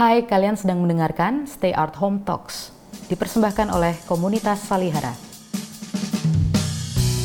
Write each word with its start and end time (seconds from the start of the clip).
Hai, 0.00 0.24
kalian 0.24 0.56
sedang 0.56 0.80
mendengarkan 0.80 1.44
Stay 1.44 1.76
Art 1.76 1.92
Home 2.00 2.24
Talks, 2.24 2.72
dipersembahkan 3.12 3.68
oleh 3.68 3.92
komunitas 4.08 4.64
Salihara. 4.64 5.12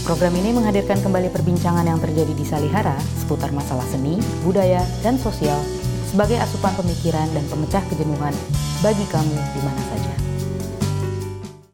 Program 0.04 0.36
ini 0.36 0.52
menghadirkan 0.52 1.00
kembali 1.00 1.32
perbincangan 1.32 1.88
yang 1.88 2.04
terjadi 2.04 2.36
di 2.36 2.44
Salihara 2.44 3.00
seputar 3.16 3.56
masalah 3.56 3.88
seni, 3.88 4.20
budaya, 4.44 4.84
dan 5.00 5.16
sosial 5.16 5.56
sebagai 6.12 6.36
asupan 6.36 6.76
pemikiran 6.76 7.32
dan 7.32 7.48
pemecah 7.48 7.80
kejenuhan 7.88 8.36
bagi 8.84 9.08
kamu 9.08 9.38
di 9.40 9.62
mana 9.64 9.82
saja. 9.96 10.14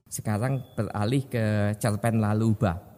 Sekarang 0.06 0.62
beralih 0.78 1.26
ke 1.26 1.74
cerpen 1.82 2.22
Laluba. 2.22 2.91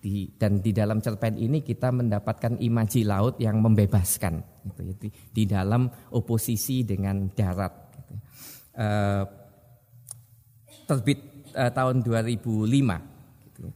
Di, 0.00 0.32
dan 0.32 0.64
di 0.64 0.72
dalam 0.72 1.04
cerpen 1.04 1.36
ini 1.36 1.60
kita 1.60 1.92
mendapatkan 1.92 2.56
imaji 2.56 3.04
laut 3.04 3.36
yang 3.36 3.60
membebaskan 3.60 4.40
gitu, 4.64 4.80
ya, 4.80 4.94
di, 4.96 5.08
di 5.12 5.44
dalam 5.44 5.92
oposisi 6.16 6.88
dengan 6.88 7.28
darat. 7.28 7.92
Gitu. 7.92 8.14
Uh, 8.80 9.24
terbit 10.88 11.20
uh, 11.52 11.68
tahun 11.68 12.00
2005 12.00 13.10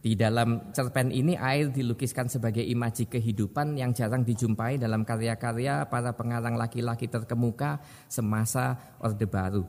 di 0.01 0.17
dalam 0.17 0.73
cerpen 0.73 1.13
ini 1.13 1.37
air 1.37 1.69
dilukiskan 1.69 2.25
sebagai 2.25 2.65
imaji 2.65 3.05
kehidupan 3.05 3.77
yang 3.77 3.93
jarang 3.93 4.25
dijumpai 4.25 4.81
dalam 4.81 5.05
karya-karya 5.05 5.85
para 5.85 6.17
pengarang 6.17 6.57
laki-laki 6.57 7.05
terkemuka 7.05 7.77
semasa 8.09 8.97
Orde 8.97 9.29
Baru. 9.29 9.63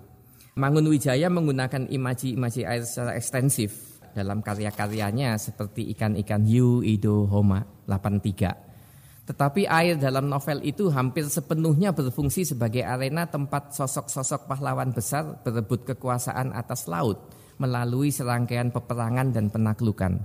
Mangun 0.57 0.89
Wijaya 0.89 1.29
menggunakan 1.29 1.93
imaji-imaji 1.93 2.65
air 2.65 2.89
secara 2.89 3.13
ekstensif 3.13 3.96
dalam 4.17 4.41
karya-karyanya 4.41 5.37
seperti 5.37 5.93
ikan-ikan 5.93 6.49
hiu, 6.49 6.81
ido, 6.81 7.29
homa, 7.29 7.61
83. 7.85 9.29
Tetapi 9.29 9.69
air 9.69 10.01
dalam 10.01 10.33
novel 10.33 10.65
itu 10.65 10.89
hampir 10.89 11.29
sepenuhnya 11.29 11.93
berfungsi 11.93 12.49
sebagai 12.49 12.81
arena 12.81 13.29
tempat 13.29 13.77
sosok-sosok 13.77 14.49
pahlawan 14.49 14.97
besar 14.97 15.45
berebut 15.45 15.85
kekuasaan 15.85 16.57
atas 16.57 16.89
laut– 16.89 17.21
melalui 17.57 18.13
serangkaian 18.13 18.73
peperangan 18.73 19.33
dan 19.33 19.49
penaklukan. 19.49 20.21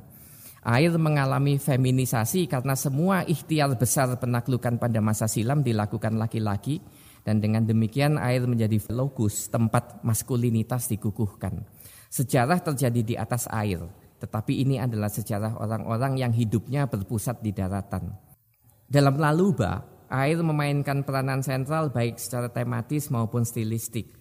Air 0.61 0.93
mengalami 1.01 1.57
feminisasi 1.57 2.45
karena 2.45 2.77
semua 2.77 3.25
ikhtiar 3.25 3.73
besar 3.81 4.13
penaklukan 4.21 4.77
pada 4.77 5.01
masa 5.01 5.25
silam 5.25 5.65
dilakukan 5.65 6.21
laki-laki 6.21 6.77
dan 7.25 7.41
dengan 7.41 7.65
demikian 7.65 8.21
air 8.21 8.45
menjadi 8.45 8.77
lokus 8.93 9.49
tempat 9.49 10.05
maskulinitas 10.05 10.85
dikukuhkan. 10.85 11.65
Sejarah 12.11 12.59
terjadi 12.59 13.01
di 13.07 13.15
atas 13.15 13.47
air, 13.47 13.79
tetapi 14.19 14.59
ini 14.59 14.75
adalah 14.75 15.07
sejarah 15.07 15.55
orang-orang 15.63 16.19
yang 16.19 16.35
hidupnya 16.35 16.83
berpusat 16.83 17.39
di 17.39 17.55
daratan. 17.55 18.11
Dalam 18.83 19.15
Laluba, 19.15 19.79
air 20.11 20.43
memainkan 20.43 21.07
peranan 21.07 21.39
sentral 21.39 21.87
baik 21.87 22.19
secara 22.19 22.51
tematis 22.51 23.07
maupun 23.07 23.47
stilistik. 23.47 24.11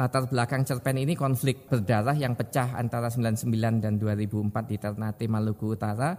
Latar 0.00 0.24
belakang 0.24 0.64
cerpen 0.64 0.96
ini 0.96 1.12
konflik 1.12 1.68
berdarah 1.68 2.16
yang 2.16 2.32
pecah 2.32 2.80
antara 2.80 3.12
99 3.12 3.52
dan 3.84 4.00
2004 4.00 4.64
di 4.64 4.76
Ternate, 4.80 5.28
Maluku 5.28 5.76
Utara. 5.76 6.16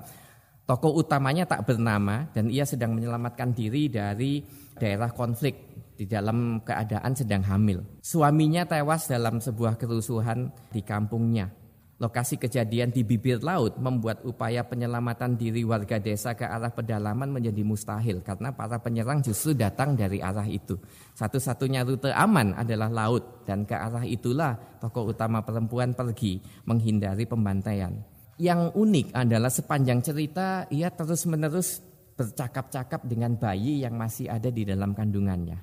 Tokoh 0.66 0.98
utamanya 0.98 1.46
tak 1.46 1.70
bernama 1.70 2.26
dan 2.34 2.50
ia 2.50 2.66
sedang 2.66 2.98
menyelamatkan 2.98 3.54
diri 3.54 3.86
dari 3.86 4.42
daerah 4.74 5.14
konflik 5.14 5.54
di 5.94 6.10
dalam 6.10 6.58
keadaan 6.66 7.14
sedang 7.14 7.46
hamil. 7.46 7.86
Suaminya 8.02 8.66
tewas 8.66 9.06
dalam 9.06 9.38
sebuah 9.38 9.78
kerusuhan 9.78 10.50
di 10.74 10.82
kampungnya. 10.82 11.54
Lokasi 11.96 12.36
kejadian 12.36 12.92
di 12.92 13.08
bibir 13.08 13.40
laut 13.40 13.80
membuat 13.80 14.20
upaya 14.28 14.68
penyelamatan 14.68 15.40
diri 15.40 15.64
warga 15.64 15.96
desa 15.96 16.36
ke 16.36 16.44
arah 16.44 16.74
pedalaman 16.74 17.32
menjadi 17.32 17.64
mustahil 17.64 18.20
karena 18.20 18.52
para 18.52 18.82
penyerang 18.84 19.24
justru 19.24 19.56
datang 19.56 19.96
dari 19.96 20.20
arah 20.20 20.50
itu. 20.50 20.76
Satu-satunya 21.16 21.88
rute 21.88 22.12
aman 22.12 22.58
adalah 22.58 22.92
laut 22.92 23.48
dan 23.48 23.64
ke 23.64 23.78
arah 23.78 24.04
itulah 24.04 24.60
tokoh 24.82 25.16
utama 25.16 25.40
perempuan 25.46 25.96
pergi 25.96 26.42
menghindari 26.68 27.24
pembantaian. 27.24 28.15
Yang 28.36 28.76
unik 28.76 29.08
adalah 29.16 29.48
sepanjang 29.48 30.04
cerita 30.04 30.68
ia 30.68 30.92
terus-menerus 30.92 31.80
bercakap-cakap 32.20 33.08
dengan 33.08 33.40
bayi 33.40 33.80
yang 33.80 33.96
masih 33.96 34.28
ada 34.28 34.52
di 34.52 34.68
dalam 34.68 34.92
kandungannya. 34.92 35.56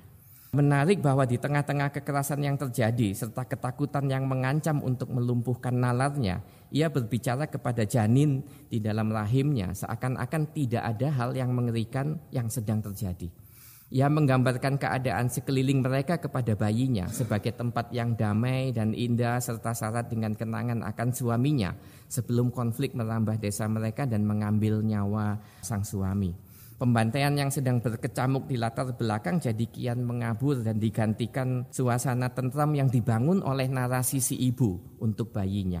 Menarik 0.53 1.01
bahwa 1.01 1.25
di 1.25 1.37
tengah-tengah 1.37 1.93
kekerasan 1.93 2.41
yang 2.41 2.57
terjadi 2.57 3.13
serta 3.13 3.45
ketakutan 3.45 4.05
yang 4.05 4.29
mengancam 4.29 4.81
untuk 4.85 5.09
melumpuhkan 5.09 5.73
nalarnya, 5.73 6.45
ia 6.73 6.89
berbicara 6.89 7.45
kepada 7.45 7.85
janin 7.85 8.41
di 8.69 8.81
dalam 8.81 9.09
rahimnya 9.09 9.73
seakan-akan 9.77 10.53
tidak 10.53 10.81
ada 10.81 11.09
hal 11.13 11.33
yang 11.37 11.53
mengerikan 11.53 12.21
yang 12.33 12.49
sedang 12.49 12.81
terjadi. 12.81 13.42
Ia 13.91 14.07
menggambarkan 14.07 14.79
keadaan 14.79 15.27
sekeliling 15.27 15.83
mereka 15.83 16.21
kepada 16.21 16.55
bayinya 16.55 17.09
sebagai 17.11 17.51
tempat 17.53 17.91
yang 17.91 18.15
damai 18.15 18.71
dan 18.71 18.95
indah 18.95 19.37
serta 19.43 19.75
syarat 19.75 20.07
dengan 20.07 20.33
kenangan 20.33 20.81
akan 20.81 21.09
suaminya 21.11 21.75
sebelum 22.07 22.49
konflik 22.49 22.95
merambah 22.95 23.37
desa 23.41 23.67
mereka 23.67 24.07
dan 24.07 24.23
mengambil 24.23 24.79
nyawa 24.79 25.37
sang 25.61 25.83
suami. 25.83 26.33
Pembantaian 26.73 27.31
yang 27.37 27.53
sedang 27.53 27.79
berkecamuk 27.79 28.49
di 28.49 28.57
latar 28.57 28.91
belakang 28.97 29.37
jadi 29.39 29.65
kian 29.69 30.03
mengabur 30.03 30.59
dan 30.65 30.81
digantikan 30.81 31.69
suasana 31.69 32.33
tentram 32.33 32.73
yang 32.73 32.89
dibangun 32.89 33.45
oleh 33.45 33.69
narasi 33.69 34.19
si 34.19 34.35
ibu 34.35 34.99
untuk 34.99 35.31
bayinya. 35.31 35.79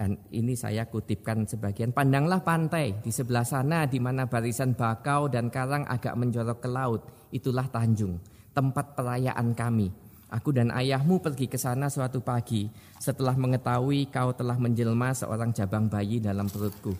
Dan 0.00 0.16
ini 0.32 0.56
saya 0.56 0.88
kutipkan 0.88 1.44
sebagian. 1.44 1.92
Pandanglah 1.92 2.40
pantai 2.40 3.04
di 3.04 3.12
sebelah 3.12 3.44
sana 3.44 3.84
di 3.84 4.00
mana 4.00 4.24
barisan 4.24 4.72
bakau 4.72 5.28
dan 5.28 5.52
karang 5.52 5.84
agak 5.84 6.16
menjorok 6.16 6.64
ke 6.64 6.68
laut. 6.72 7.04
Itulah 7.28 7.68
Tanjung, 7.68 8.16
tempat 8.56 8.96
perayaan 8.96 9.52
kami. 9.52 9.92
Aku 10.32 10.56
dan 10.56 10.72
ayahmu 10.72 11.20
pergi 11.20 11.52
ke 11.52 11.60
sana 11.60 11.92
suatu 11.92 12.24
pagi 12.24 12.64
setelah 12.96 13.36
mengetahui 13.36 14.08
kau 14.08 14.32
telah 14.32 14.56
menjelma 14.56 15.12
seorang 15.12 15.52
jabang 15.52 15.92
bayi 15.92 16.16
dalam 16.16 16.48
perutku. 16.48 16.96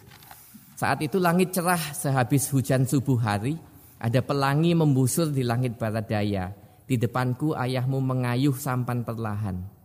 Saat 0.77 1.01
itu 1.01 1.17
langit 1.17 1.57
cerah 1.57 1.81
sehabis 1.97 2.53
hujan 2.53 2.85
subuh 2.85 3.17
hari, 3.17 3.57
ada 3.97 4.21
pelangi 4.21 4.77
membusur 4.77 5.33
di 5.33 5.41
langit 5.41 5.81
barat 5.81 6.05
daya. 6.05 6.53
Di 6.85 7.01
depanku 7.01 7.57
ayahmu 7.57 7.97
mengayuh 7.97 8.53
sampan 8.61 9.09
perlahan. 9.09 9.80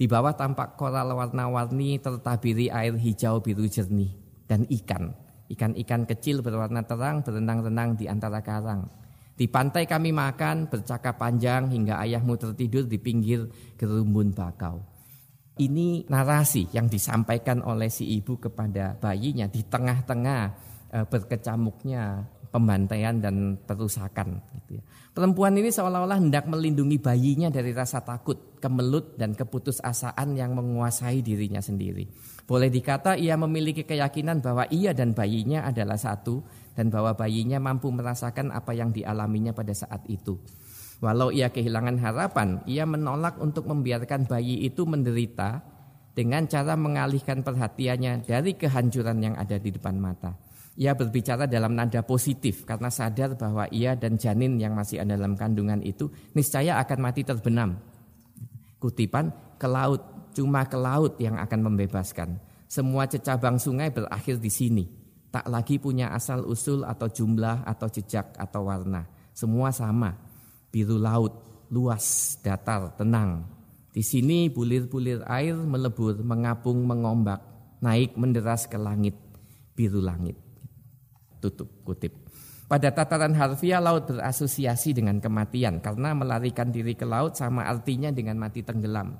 Di 0.00 0.08
bawah 0.08 0.32
tampak 0.32 0.80
koral 0.80 1.12
warna-warni 1.12 2.00
tertabiri 2.00 2.72
air 2.72 2.96
hijau 2.96 3.44
biru 3.44 3.68
jernih 3.68 4.08
dan 4.48 4.64
ikan. 4.64 5.12
Ikan-ikan 5.52 6.08
kecil 6.08 6.40
berwarna 6.40 6.88
terang 6.88 7.20
berenang-renang 7.20 8.00
di 8.00 8.08
antara 8.08 8.40
karang. 8.40 8.88
Di 9.36 9.44
pantai 9.44 9.84
kami 9.84 10.08
makan, 10.08 10.72
bercakap 10.72 11.20
panjang 11.20 11.68
hingga 11.68 12.00
ayahmu 12.00 12.32
tertidur 12.40 12.88
di 12.88 12.96
pinggir 12.96 13.44
gerumbun 13.76 14.32
bakau. 14.32 14.80
Ini 15.60 16.08
narasi 16.08 16.72
yang 16.72 16.88
disampaikan 16.88 17.60
oleh 17.60 17.92
si 17.92 18.08
ibu 18.16 18.40
kepada 18.40 18.96
bayinya 18.96 19.52
di 19.52 19.60
tengah-tengah 19.68 20.42
e, 20.96 20.98
berkecamuknya 21.04 22.24
pembantaian 22.50 23.16
dan 23.18 23.56
perusakan. 23.62 24.42
Gitu 24.58 24.78
ya. 24.78 24.82
Perempuan 25.10 25.58
ini 25.58 25.74
seolah-olah 25.74 26.22
hendak 26.22 26.46
melindungi 26.46 27.02
bayinya 27.02 27.50
dari 27.50 27.74
rasa 27.74 27.98
takut, 28.02 28.58
kemelut 28.62 29.18
dan 29.18 29.34
keputusasaan 29.34 30.38
yang 30.38 30.54
menguasai 30.54 31.18
dirinya 31.18 31.58
sendiri. 31.58 32.06
Boleh 32.46 32.70
dikata 32.70 33.18
ia 33.18 33.34
memiliki 33.34 33.82
keyakinan 33.82 34.42
bahwa 34.42 34.70
ia 34.70 34.94
dan 34.94 35.14
bayinya 35.14 35.66
adalah 35.66 35.98
satu 35.98 36.42
dan 36.78 36.90
bahwa 36.94 37.14
bayinya 37.18 37.58
mampu 37.58 37.90
merasakan 37.90 38.54
apa 38.54 38.70
yang 38.74 38.94
dialaminya 38.94 39.50
pada 39.50 39.74
saat 39.74 40.06
itu. 40.06 40.38
Walau 41.00 41.32
ia 41.32 41.48
kehilangan 41.48 41.96
harapan, 41.96 42.60
ia 42.68 42.84
menolak 42.84 43.40
untuk 43.40 43.66
membiarkan 43.66 44.28
bayi 44.28 44.62
itu 44.68 44.84
menderita 44.84 45.64
dengan 46.12 46.44
cara 46.44 46.76
mengalihkan 46.76 47.40
perhatiannya 47.40 48.28
dari 48.28 48.52
kehancuran 48.54 49.18
yang 49.24 49.34
ada 49.40 49.56
di 49.56 49.72
depan 49.72 49.96
mata. 49.96 50.36
Ia 50.80 50.96
berbicara 50.96 51.44
dalam 51.44 51.76
nada 51.76 52.00
positif 52.00 52.64
karena 52.64 52.88
sadar 52.88 53.36
bahwa 53.36 53.68
ia 53.68 53.92
dan 54.00 54.16
janin 54.16 54.56
yang 54.56 54.72
masih 54.72 55.04
ada 55.04 55.12
dalam 55.12 55.36
kandungan 55.36 55.84
itu 55.84 56.08
niscaya 56.32 56.80
akan 56.80 56.98
mati 57.04 57.20
terbenam. 57.20 57.76
Kutipan 58.80 59.28
ke 59.60 59.68
laut, 59.68 60.32
cuma 60.32 60.64
ke 60.64 60.80
laut 60.80 61.20
yang 61.20 61.36
akan 61.36 61.68
membebaskan. 61.68 62.40
Semua 62.64 63.04
cecabang 63.04 63.60
sungai 63.60 63.92
berakhir 63.92 64.40
di 64.40 64.48
sini. 64.48 64.84
Tak 65.28 65.52
lagi 65.52 65.76
punya 65.76 66.16
asal 66.16 66.48
usul 66.48 66.88
atau 66.88 67.12
jumlah 67.12 67.68
atau 67.68 67.86
jejak 67.92 68.32
atau 68.40 68.64
warna. 68.64 69.04
Semua 69.36 69.76
sama 69.76 70.16
biru 70.72 70.96
laut, 70.96 71.44
luas, 71.68 72.40
datar, 72.40 72.96
tenang. 72.96 73.44
Di 73.92 74.00
sini 74.00 74.48
bulir-bulir 74.48 75.28
air 75.28 75.60
melebur, 75.60 76.24
mengapung, 76.24 76.88
mengombak, 76.88 77.44
naik 77.84 78.16
menderas 78.16 78.64
ke 78.64 78.80
langit, 78.80 79.12
biru 79.76 80.00
langit. 80.00 80.49
Tutup 81.40 81.82
kutip. 81.82 82.12
Pada 82.70 82.94
tataran 82.94 83.34
harfiah 83.34 83.82
laut 83.82 84.06
berasosiasi 84.06 84.94
dengan 84.94 85.18
kematian 85.18 85.82
karena 85.82 86.14
melarikan 86.14 86.70
diri 86.70 86.94
ke 86.94 87.02
laut 87.02 87.34
sama 87.34 87.66
artinya 87.66 88.14
dengan 88.14 88.38
mati 88.38 88.62
tenggelam. 88.62 89.18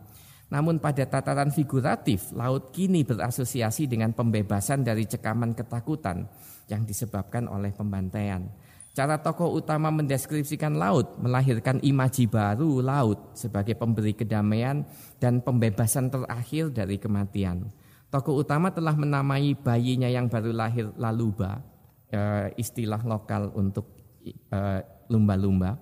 Namun 0.54 0.78
pada 0.78 1.02
tataran 1.06 1.50
figuratif, 1.50 2.30
laut 2.30 2.70
kini 2.70 3.02
berasosiasi 3.02 3.90
dengan 3.90 4.14
pembebasan 4.14 4.86
dari 4.86 5.02
cekaman 5.02 5.58
ketakutan 5.58 6.30
yang 6.70 6.86
disebabkan 6.86 7.50
oleh 7.50 7.74
pembantaian. 7.74 8.46
Cara 8.90 9.22
tokoh 9.22 9.54
utama 9.54 9.94
mendeskripsikan 9.94 10.74
laut 10.74 11.14
melahirkan 11.22 11.78
imaji 11.82 12.26
baru 12.26 12.82
laut 12.82 13.38
sebagai 13.38 13.78
pemberi 13.78 14.18
kedamaian 14.18 14.82
dan 15.22 15.38
pembebasan 15.38 16.10
terakhir 16.10 16.74
dari 16.74 16.98
kematian. 16.98 17.70
Tokoh 18.10 18.42
utama 18.42 18.74
telah 18.74 18.98
menamai 18.98 19.54
bayinya 19.54 20.10
yang 20.10 20.26
baru 20.26 20.50
lahir 20.50 20.90
Laluba, 20.98 21.62
eh, 22.10 22.52
istilah 22.58 23.02
lokal 23.06 23.54
untuk 23.54 23.90
eh, 24.26 24.80
lumba-lumba, 25.10 25.78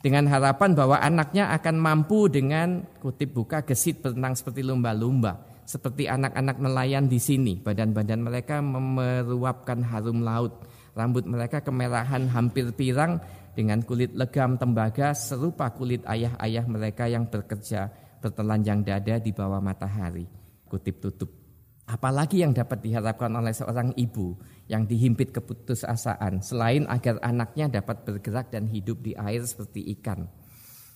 dengan 0.00 0.26
harapan 0.28 0.74
bahwa 0.74 0.96
anaknya 0.98 1.52
akan 1.54 1.76
mampu 1.78 2.26
dengan 2.32 2.82
kutip 2.98 3.34
buka 3.34 3.62
gesit 3.62 4.00
berenang 4.00 4.34
seperti 4.38 4.64
lumba-lumba, 4.64 5.44
seperti 5.66 6.08
anak-anak 6.08 6.56
nelayan 6.60 7.06
di 7.06 7.18
sini. 7.20 7.60
Badan-badan 7.60 8.20
mereka 8.20 8.60
meruapkan 8.60 9.80
harum 9.84 10.20
laut 10.24 10.64
Rambut 10.94 11.26
mereka 11.26 11.58
kemerahan 11.58 12.30
hampir 12.30 12.70
pirang 12.70 13.18
dengan 13.58 13.82
kulit 13.82 14.14
legam 14.14 14.54
tembaga 14.54 15.10
serupa 15.10 15.66
kulit 15.74 16.06
ayah-ayah 16.06 16.64
mereka 16.70 17.10
yang 17.10 17.26
bekerja 17.26 17.90
bertelanjang 18.22 18.86
dada 18.86 19.18
di 19.18 19.34
bawah 19.34 19.58
matahari. 19.58 20.30
Kutip 20.70 21.02
tutup. 21.02 21.43
Apalagi 21.84 22.40
yang 22.40 22.56
dapat 22.56 22.80
diharapkan 22.80 23.28
oleh 23.36 23.52
seorang 23.52 23.92
ibu 24.00 24.32
yang 24.72 24.88
dihimpit 24.88 25.36
keputusasaan 25.36 26.40
selain 26.40 26.88
agar 26.88 27.20
anaknya 27.20 27.68
dapat 27.68 28.08
bergerak 28.08 28.48
dan 28.48 28.64
hidup 28.72 29.04
di 29.04 29.12
air 29.12 29.44
seperti 29.44 29.92
ikan. 30.00 30.24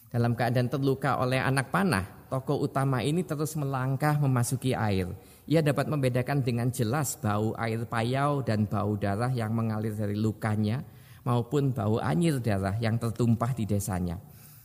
Dalam 0.08 0.32
keadaan 0.32 0.72
terluka 0.72 1.20
oleh 1.20 1.36
anak 1.36 1.68
panah, 1.68 2.32
tokoh 2.32 2.64
utama 2.64 3.04
ini 3.04 3.20
terus 3.20 3.52
melangkah 3.60 4.16
memasuki 4.16 4.72
air. 4.72 5.12
Ia 5.44 5.60
dapat 5.60 5.92
membedakan 5.92 6.40
dengan 6.40 6.72
jelas 6.72 7.20
bau 7.20 7.52
air 7.60 7.84
payau 7.84 8.40
dan 8.40 8.64
bau 8.64 8.96
darah 8.96 9.28
yang 9.28 9.52
mengalir 9.52 9.92
dari 9.92 10.16
lukanya 10.16 10.80
maupun 11.28 11.76
bau 11.76 12.00
anyir 12.00 12.40
darah 12.40 12.80
yang 12.80 12.96
tertumpah 12.96 13.52
di 13.52 13.68
desanya. 13.68 14.16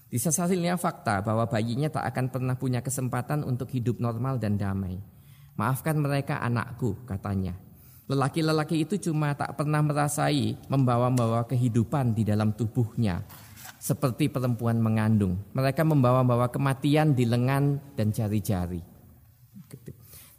Disesalnya 0.08 0.80
fakta 0.80 1.20
bahwa 1.20 1.44
bayinya 1.52 1.92
tak 1.92 2.08
akan 2.16 2.26
pernah 2.32 2.56
punya 2.56 2.80
kesempatan 2.80 3.44
untuk 3.44 3.68
hidup 3.76 4.00
normal 4.00 4.40
dan 4.40 4.56
damai. 4.56 5.13
Maafkan 5.54 6.02
mereka 6.02 6.42
anakku, 6.42 7.06
katanya. 7.06 7.54
Lelaki-lelaki 8.10 8.84
itu 8.84 9.00
cuma 9.10 9.32
tak 9.32 9.56
pernah 9.56 9.80
merasai 9.80 10.60
membawa-bawa 10.68 11.48
kehidupan 11.48 12.12
di 12.12 12.28
dalam 12.28 12.52
tubuhnya. 12.52 13.24
Seperti 13.80 14.28
perempuan 14.28 14.80
mengandung. 14.80 15.40
Mereka 15.56 15.88
membawa-bawa 15.88 16.52
kematian 16.52 17.16
di 17.16 17.24
lengan 17.24 17.80
dan 17.96 18.12
jari-jari. 18.12 18.80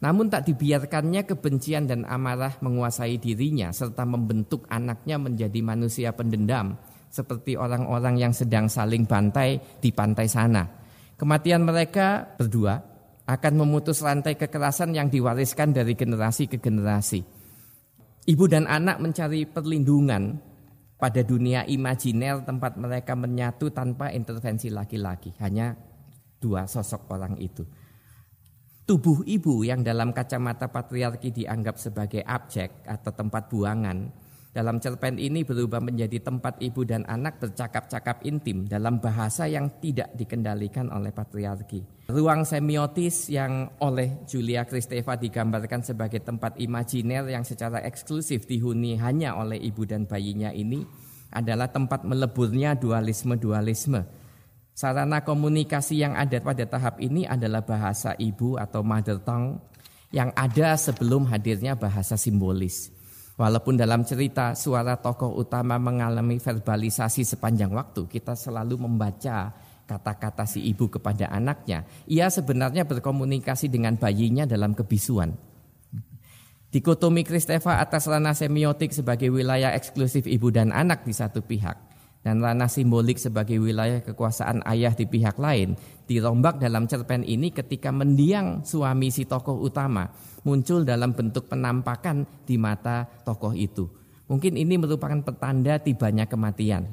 Namun 0.05 0.29
tak 0.29 0.45
dibiarkannya 0.53 1.25
kebencian 1.25 1.89
dan 1.89 2.05
amarah 2.05 2.61
menguasai 2.61 3.17
dirinya 3.17 3.73
serta 3.73 4.05
membentuk 4.05 4.69
anaknya 4.69 5.17
menjadi 5.17 5.61
manusia 5.65 6.13
pendendam 6.13 6.77
seperti 7.09 7.57
orang-orang 7.57 8.21
yang 8.21 8.33
sedang 8.37 8.69
saling 8.69 9.09
bantai 9.09 9.57
di 9.81 9.89
pantai 9.95 10.29
sana. 10.29 10.69
Kematian 11.17 11.65
mereka 11.65 12.37
berdua 12.37 12.77
akan 13.25 13.53
memutus 13.57 14.05
rantai 14.05 14.37
kekerasan 14.37 14.93
yang 14.93 15.09
diwariskan 15.09 15.73
dari 15.73 15.97
generasi 15.97 16.45
ke 16.45 16.61
generasi. 16.61 17.25
Ibu 18.25 18.45
dan 18.49 18.69
anak 18.69 19.01
mencari 19.01 19.45
perlindungan 19.49 20.41
pada 20.97 21.21
dunia 21.21 21.69
imajiner 21.69 22.41
tempat 22.45 22.81
mereka 22.81 23.13
menyatu 23.13 23.69
tanpa 23.73 24.13
intervensi 24.13 24.73
laki-laki. 24.73 25.33
Hanya 25.41 25.77
dua 26.41 26.69
sosok 26.69 27.13
orang 27.13 27.37
itu. 27.41 27.65
Tubuh 28.85 29.25
ibu 29.25 29.65
yang 29.65 29.81
dalam 29.81 30.13
kacamata 30.13 30.69
patriarki 30.69 31.33
dianggap 31.33 31.81
sebagai 31.81 32.21
objek 32.21 32.85
atau 32.85 33.17
tempat 33.17 33.49
buangan, 33.49 33.99
dalam 34.55 34.79
cerpen 34.79 35.19
ini 35.19 35.43
berubah 35.43 35.83
menjadi 35.83 36.23
tempat 36.23 36.63
ibu 36.63 36.87
dan 36.87 37.03
anak 37.11 37.43
bercakap-cakap 37.43 38.23
intim 38.23 38.71
dalam 38.71 39.03
bahasa 39.03 39.51
yang 39.51 39.83
tidak 39.83 40.15
dikendalikan 40.15 40.95
oleh 40.95 41.11
patriarki. 41.11 42.07
Ruang 42.07 42.47
semiotis 42.47 43.27
yang 43.35 43.75
oleh 43.83 44.23
Julia 44.31 44.63
Kristeva 44.63 45.19
digambarkan 45.19 45.83
sebagai 45.83 46.23
tempat 46.23 46.55
imajiner 46.63 47.27
yang 47.27 47.43
secara 47.43 47.83
eksklusif 47.83 48.47
dihuni 48.47 48.95
hanya 49.03 49.35
oleh 49.35 49.59
ibu 49.59 49.83
dan 49.83 50.07
bayinya 50.07 50.55
ini 50.55 50.87
adalah 51.35 51.67
tempat 51.75 52.07
meleburnya 52.07 52.79
dualisme-dualisme 52.79 54.25
Sarana 54.75 55.23
komunikasi 55.23 56.03
yang 56.03 56.19
ada 56.19 56.43
pada 56.43 56.67
tahap 56.67 56.99
ini 56.99 57.23
adalah 57.23 57.63
bahasa 57.63 58.19
ibu 58.19 58.59
atau 58.59 58.83
mother 58.83 59.23
tongue 59.23 59.63
yang 60.11 60.35
ada 60.35 60.75
sebelum 60.75 61.31
hadirnya 61.31 61.79
bahasa 61.79 62.19
simbolis. 62.19 62.91
Walaupun 63.35 63.75
dalam 63.75 64.07
cerita 64.07 64.55
suara 64.55 64.95
tokoh 64.95 65.35
utama 65.35 65.75
mengalami 65.75 66.39
verbalisasi 66.39 67.27
sepanjang 67.27 67.75
waktu, 67.75 68.07
kita 68.07 68.39
selalu 68.39 68.87
membaca 68.87 69.51
kata-kata 69.91 70.47
si 70.47 70.63
ibu 70.63 70.87
kepada 70.87 71.27
anaknya. 71.35 71.83
Ia 72.07 72.31
sebenarnya 72.31 72.87
berkomunikasi 72.87 73.67
dengan 73.67 73.99
bayinya 73.99 74.47
dalam 74.47 74.71
kebisuan. 74.73 75.35
Dikotomi 76.71 77.23
Kristeva 77.23 77.79
atas 77.79 78.11
ranah 78.11 78.35
semiotik 78.35 78.91
sebagai 78.91 79.31
wilayah 79.31 79.71
eksklusif 79.75 80.27
ibu 80.27 80.51
dan 80.51 80.75
anak 80.75 81.07
di 81.07 81.15
satu 81.15 81.39
pihak 81.39 81.94
dan 82.25 82.41
ranah 82.41 82.73
simbolik 82.73 83.21
sebagai 83.21 83.61
wilayah 83.61 84.01
kekuasaan 84.01 84.65
ayah 84.65 84.97
di 84.97 85.05
pihak 85.05 85.37
lain 85.37 85.77
dirombak 86.09 86.57
dalam 86.57 86.89
cerpen 86.89 87.21
ini 87.21 87.53
ketika 87.53 87.93
mendiang 87.93 88.65
suami 88.65 89.13
si 89.13 89.29
tokoh 89.29 89.61
utama 89.61 90.09
muncul 90.49 90.89
dalam 90.89 91.13
bentuk 91.13 91.53
penampakan 91.53 92.25
di 92.49 92.57
mata 92.57 93.05
tokoh 93.29 93.53
itu. 93.53 93.85
Mungkin 94.25 94.57
ini 94.57 94.81
merupakan 94.81 95.21
petanda 95.21 95.77
tibanya 95.77 96.25
kematian. 96.25 96.89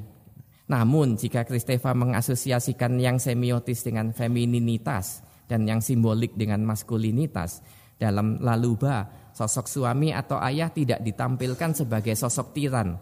Namun 0.68 1.16
jika 1.16 1.48
Kristeva 1.48 1.96
mengasosiasikan 1.96 3.00
yang 3.00 3.16
semiotis 3.16 3.80
dengan 3.80 4.12
femininitas 4.12 5.24
dan 5.48 5.64
yang 5.64 5.80
simbolik 5.80 6.36
dengan 6.36 6.60
maskulinitas, 6.64 7.64
dalam 7.96 8.40
Laluba 8.42 9.08
sosok 9.32 9.70
suami 9.70 10.12
atau 10.12 10.36
ayah 10.42 10.68
tidak 10.74 11.00
ditampilkan 11.00 11.72
sebagai 11.72 12.18
sosok 12.18 12.52
tiran, 12.52 12.98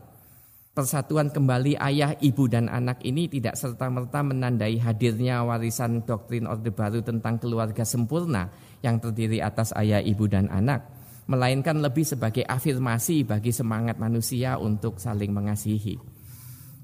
persatuan 0.80 1.28
kembali 1.28 1.76
ayah, 1.76 2.16
ibu, 2.24 2.48
dan 2.48 2.72
anak 2.72 3.04
ini 3.04 3.28
tidak 3.28 3.52
serta-merta 3.52 4.24
menandai 4.24 4.80
hadirnya 4.80 5.44
warisan 5.44 6.08
doktrin 6.08 6.48
Orde 6.48 6.72
Baru 6.72 7.04
tentang 7.04 7.36
keluarga 7.36 7.84
sempurna 7.84 8.48
yang 8.80 8.96
terdiri 8.96 9.44
atas 9.44 9.76
ayah, 9.76 10.00
ibu, 10.00 10.24
dan 10.24 10.48
anak, 10.48 10.88
melainkan 11.28 11.84
lebih 11.84 12.08
sebagai 12.08 12.48
afirmasi 12.48 13.28
bagi 13.28 13.52
semangat 13.52 14.00
manusia 14.00 14.56
untuk 14.56 14.96
saling 14.96 15.28
mengasihi. 15.36 16.00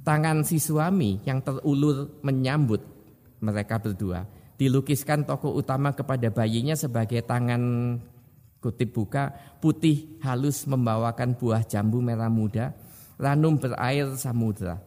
Tangan 0.04 0.44
si 0.44 0.60
suami 0.60 1.25
yang 1.25 1.40
terulur 1.40 2.20
menyambut 2.20 2.84
mereka 3.40 3.81
berdua 3.81 4.28
dilukiskan 4.60 5.25
tokoh 5.25 5.56
utama 5.56 5.92
kepada 5.92 6.32
bayinya 6.32 6.72
sebagai 6.76 7.21
tangan 7.25 7.97
kutip 8.61 8.97
buka 8.97 9.37
putih 9.61 10.16
halus 10.25 10.64
membawakan 10.64 11.37
buah 11.37 11.64
jambu 11.68 12.00
merah 12.00 12.32
muda 12.32 12.73
ranum 13.16 13.56
berair 13.56 14.12
samudra. 14.16 14.80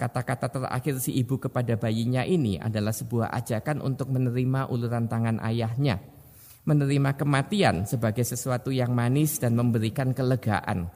Kata-kata 0.00 0.48
terakhir 0.48 0.96
si 0.96 1.12
ibu 1.12 1.36
kepada 1.36 1.76
bayinya 1.76 2.24
ini 2.24 2.56
adalah 2.56 2.88
sebuah 2.88 3.36
ajakan 3.36 3.84
untuk 3.84 4.08
menerima 4.08 4.72
uluran 4.72 5.04
tangan 5.04 5.36
ayahnya. 5.44 6.00
Menerima 6.64 7.20
kematian 7.20 7.84
sebagai 7.84 8.24
sesuatu 8.24 8.72
yang 8.72 8.96
manis 8.96 9.36
dan 9.36 9.52
memberikan 9.60 10.16
kelegaan. 10.16 10.88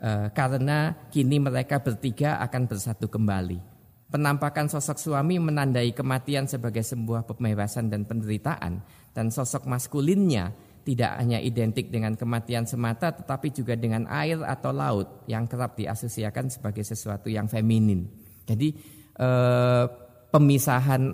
E, 0.00 0.32
karena 0.32 0.96
kini 1.12 1.36
mereka 1.36 1.84
bertiga 1.84 2.40
akan 2.40 2.64
bersatu 2.64 3.12
kembali. 3.12 3.60
Penampakan 4.08 4.72
sosok 4.72 4.96
suami 4.96 5.36
menandai 5.36 5.92
kematian 5.92 6.48
sebagai 6.48 6.80
sebuah 6.80 7.28
pembebasan 7.28 7.92
dan 7.92 8.08
penderitaan. 8.08 8.80
Dan 9.12 9.28
sosok 9.28 9.68
maskulinnya 9.68 10.56
tidak 10.88 11.20
hanya 11.20 11.36
identik 11.36 11.92
dengan 11.92 12.16
kematian 12.16 12.64
semata 12.64 13.12
tetapi 13.12 13.52
juga 13.52 13.76
dengan 13.76 14.08
air 14.08 14.40
atau 14.40 14.72
laut 14.72 15.28
yang 15.28 15.44
kerap 15.44 15.76
diasosiasikan 15.76 16.48
sebagai 16.48 16.80
sesuatu 16.80 17.28
yang 17.28 17.44
feminin. 17.44 18.08
Jadi 18.48 18.72
eh, 19.20 19.84
pemisahan 20.32 21.12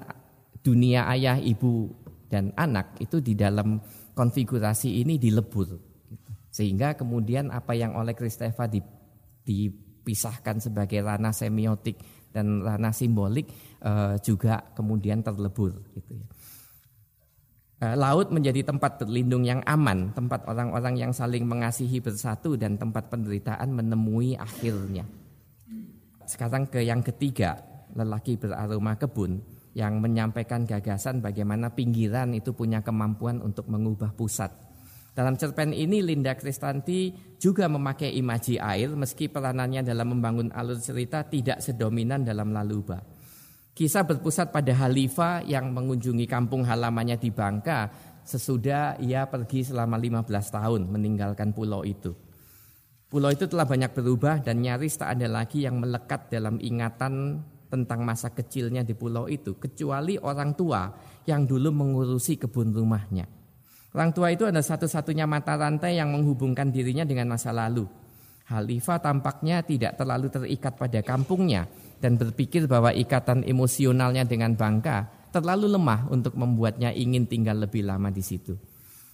dunia 0.63 1.11
ayah, 1.11 1.43
ibu 1.43 1.91
dan 2.31 2.55
anak 2.55 3.03
itu 3.03 3.19
di 3.19 3.35
dalam 3.35 3.83
konfigurasi 4.15 5.03
ini 5.03 5.19
dilebur. 5.19 5.75
Sehingga 6.55 6.95
kemudian 6.95 7.51
apa 7.51 7.75
yang 7.75 7.99
oleh 7.99 8.15
Kristeva 8.15 8.71
dipisahkan 9.43 10.63
sebagai 10.63 11.03
ranah 11.03 11.35
semiotik 11.35 11.99
dan 12.31 12.63
ranah 12.63 12.95
simbolik 12.95 13.51
eh, 13.83 14.23
juga 14.23 14.71
kemudian 14.71 15.19
terlebur 15.27 15.83
gitu 15.99 16.15
ya. 16.15 16.34
Eh, 17.85 17.97
laut 18.01 18.33
menjadi 18.33 18.65
tempat 18.65 18.97
berlindung 18.97 19.45
yang 19.45 19.61
aman, 19.69 20.09
tempat 20.17 20.49
orang-orang 20.49 20.97
yang 20.97 21.13
saling 21.13 21.45
mengasihi 21.45 22.01
bersatu 22.01 22.57
dan 22.57 22.81
tempat 22.81 23.13
penderitaan 23.13 23.77
menemui 23.77 24.41
akhirnya. 24.41 25.05
Sekarang 26.25 26.65
ke 26.65 26.81
yang 26.81 27.05
ketiga, 27.05 27.61
lelaki 27.93 28.41
beraroma 28.41 28.97
kebun 28.97 29.37
yang 29.77 30.01
menyampaikan 30.01 30.65
gagasan 30.65 31.21
bagaimana 31.21 31.77
pinggiran 31.77 32.33
itu 32.33 32.57
punya 32.57 32.81
kemampuan 32.81 33.45
untuk 33.45 33.69
mengubah 33.69 34.17
pusat. 34.17 34.49
Dalam 35.13 35.37
cerpen 35.37 35.77
ini 35.77 36.01
Linda 36.01 36.33
Kristanti 36.41 37.13
juga 37.37 37.69
memakai 37.69 38.17
imaji 38.17 38.57
air 38.57 38.97
meski 38.97 39.29
peranannya 39.29 39.85
dalam 39.85 40.17
membangun 40.17 40.49
alur 40.57 40.81
cerita 40.81 41.21
tidak 41.29 41.61
sedominan 41.61 42.25
dalam 42.25 42.49
Laluba. 42.49 43.14
Kisah 43.75 44.07
berpusat 44.07 44.55
pada 44.55 44.71
Halifa 44.87 45.43
yang 45.43 45.75
mengunjungi 45.75 46.31
kampung 46.31 46.63
halamannya 46.63 47.19
di 47.19 47.35
Bangka 47.35 47.91
sesudah 48.23 49.03
ia 49.03 49.27
pergi 49.27 49.67
selama 49.67 49.99
15 49.99 50.31
tahun 50.31 50.81
meninggalkan 50.87 51.51
pulau 51.51 51.83
itu. 51.83 52.15
Pulau 53.11 53.35
itu 53.35 53.51
telah 53.51 53.67
banyak 53.67 53.91
berubah 53.91 54.47
dan 54.47 54.63
nyaris 54.63 54.95
tak 54.95 55.19
ada 55.19 55.27
lagi 55.27 55.67
yang 55.67 55.83
melekat 55.83 56.31
dalam 56.31 56.63
ingatan 56.63 57.43
tentang 57.67 58.07
masa 58.07 58.31
kecilnya 58.31 58.87
di 58.87 58.95
pulau 58.95 59.27
itu 59.27 59.59
kecuali 59.59 60.15
orang 60.23 60.55
tua 60.55 60.95
yang 61.27 61.43
dulu 61.43 61.75
mengurusi 61.75 62.39
kebun 62.39 62.71
rumahnya. 62.71 63.27
Orang 63.91 64.15
tua 64.15 64.31
itu 64.31 64.47
adalah 64.47 64.63
satu-satunya 64.63 65.27
mata 65.27 65.59
rantai 65.59 65.99
yang 65.99 66.15
menghubungkan 66.15 66.71
dirinya 66.71 67.03
dengan 67.03 67.35
masa 67.35 67.51
lalu. 67.51 67.87
Halifah 68.45 69.01
tampaknya 69.01 69.65
tidak 69.65 69.97
terlalu 69.97 70.29
terikat 70.29 70.77
pada 70.77 71.01
kampungnya 71.01 71.65
dan 71.97 72.21
berpikir 72.21 72.69
bahwa 72.69 72.93
ikatan 72.93 73.41
emosionalnya 73.41 74.29
dengan 74.29 74.53
Bangka 74.53 75.09
terlalu 75.33 75.73
lemah 75.73 76.13
untuk 76.13 76.37
membuatnya 76.37 76.93
ingin 76.93 77.25
tinggal 77.25 77.57
lebih 77.65 77.89
lama 77.89 78.13
di 78.13 78.21
situ. 78.21 78.53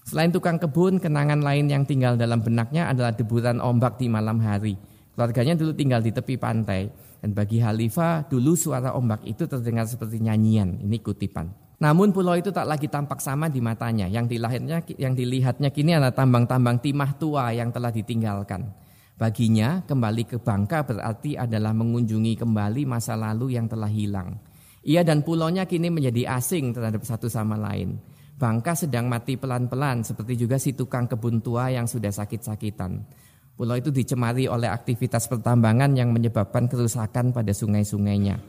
Selain 0.02 0.34
tukang 0.34 0.58
kebun, 0.58 0.98
kenangan 0.98 1.38
lain 1.38 1.70
yang 1.70 1.86
tinggal 1.86 2.18
dalam 2.18 2.42
benaknya 2.42 2.90
adalah 2.90 3.14
deburan 3.14 3.62
ombak 3.62 4.02
di 4.02 4.10
malam 4.10 4.42
hari. 4.42 4.74
Keluarganya 5.14 5.54
dulu 5.54 5.78
tinggal 5.78 6.02
di 6.02 6.10
tepi 6.10 6.34
pantai 6.34 6.90
dan 7.22 7.30
bagi 7.30 7.62
Halifah 7.62 8.26
dulu 8.26 8.58
suara 8.58 8.98
ombak 8.98 9.22
itu 9.28 9.46
terdengar 9.46 9.86
seperti 9.86 10.18
nyanyian. 10.18 10.82
Ini 10.82 10.98
kutipan. 10.98 11.52
Namun 11.80 12.12
pulau 12.12 12.36
itu 12.36 12.52
tak 12.52 12.68
lagi 12.68 12.90
tampak 12.90 13.22
sama 13.22 13.48
di 13.48 13.62
matanya. 13.62 14.04
Yang 14.10 14.36
dilihatnya, 14.36 14.78
yang 15.00 15.14
dilihatnya 15.16 15.68
kini 15.72 15.96
adalah 15.96 16.12
tambang-tambang 16.12 16.82
timah 16.82 17.16
tua 17.16 17.54
yang 17.56 17.72
telah 17.72 17.88
ditinggalkan. 17.88 18.89
Baginya 19.20 19.84
kembali 19.84 20.24
ke 20.24 20.40
Bangka 20.40 20.80
berarti 20.80 21.36
adalah 21.36 21.76
mengunjungi 21.76 22.40
kembali 22.40 22.88
masa 22.88 23.20
lalu 23.20 23.52
yang 23.52 23.68
telah 23.68 23.92
hilang. 23.92 24.40
Ia 24.80 25.04
dan 25.04 25.20
pulaunya 25.20 25.68
kini 25.68 25.92
menjadi 25.92 26.40
asing 26.40 26.72
terhadap 26.72 27.04
satu 27.04 27.28
sama 27.28 27.60
lain. 27.60 28.00
Bangka 28.40 28.72
sedang 28.72 29.12
mati 29.12 29.36
pelan-pelan 29.36 30.08
seperti 30.08 30.40
juga 30.40 30.56
si 30.56 30.72
tukang 30.72 31.04
kebun 31.04 31.44
tua 31.44 31.68
yang 31.68 31.84
sudah 31.84 32.08
sakit-sakitan. 32.08 33.04
Pulau 33.60 33.76
itu 33.76 33.92
dicemari 33.92 34.48
oleh 34.48 34.72
aktivitas 34.72 35.28
pertambangan 35.28 35.92
yang 35.92 36.16
menyebabkan 36.16 36.64
kerusakan 36.64 37.36
pada 37.36 37.52
sungai-sungainya. 37.52 38.40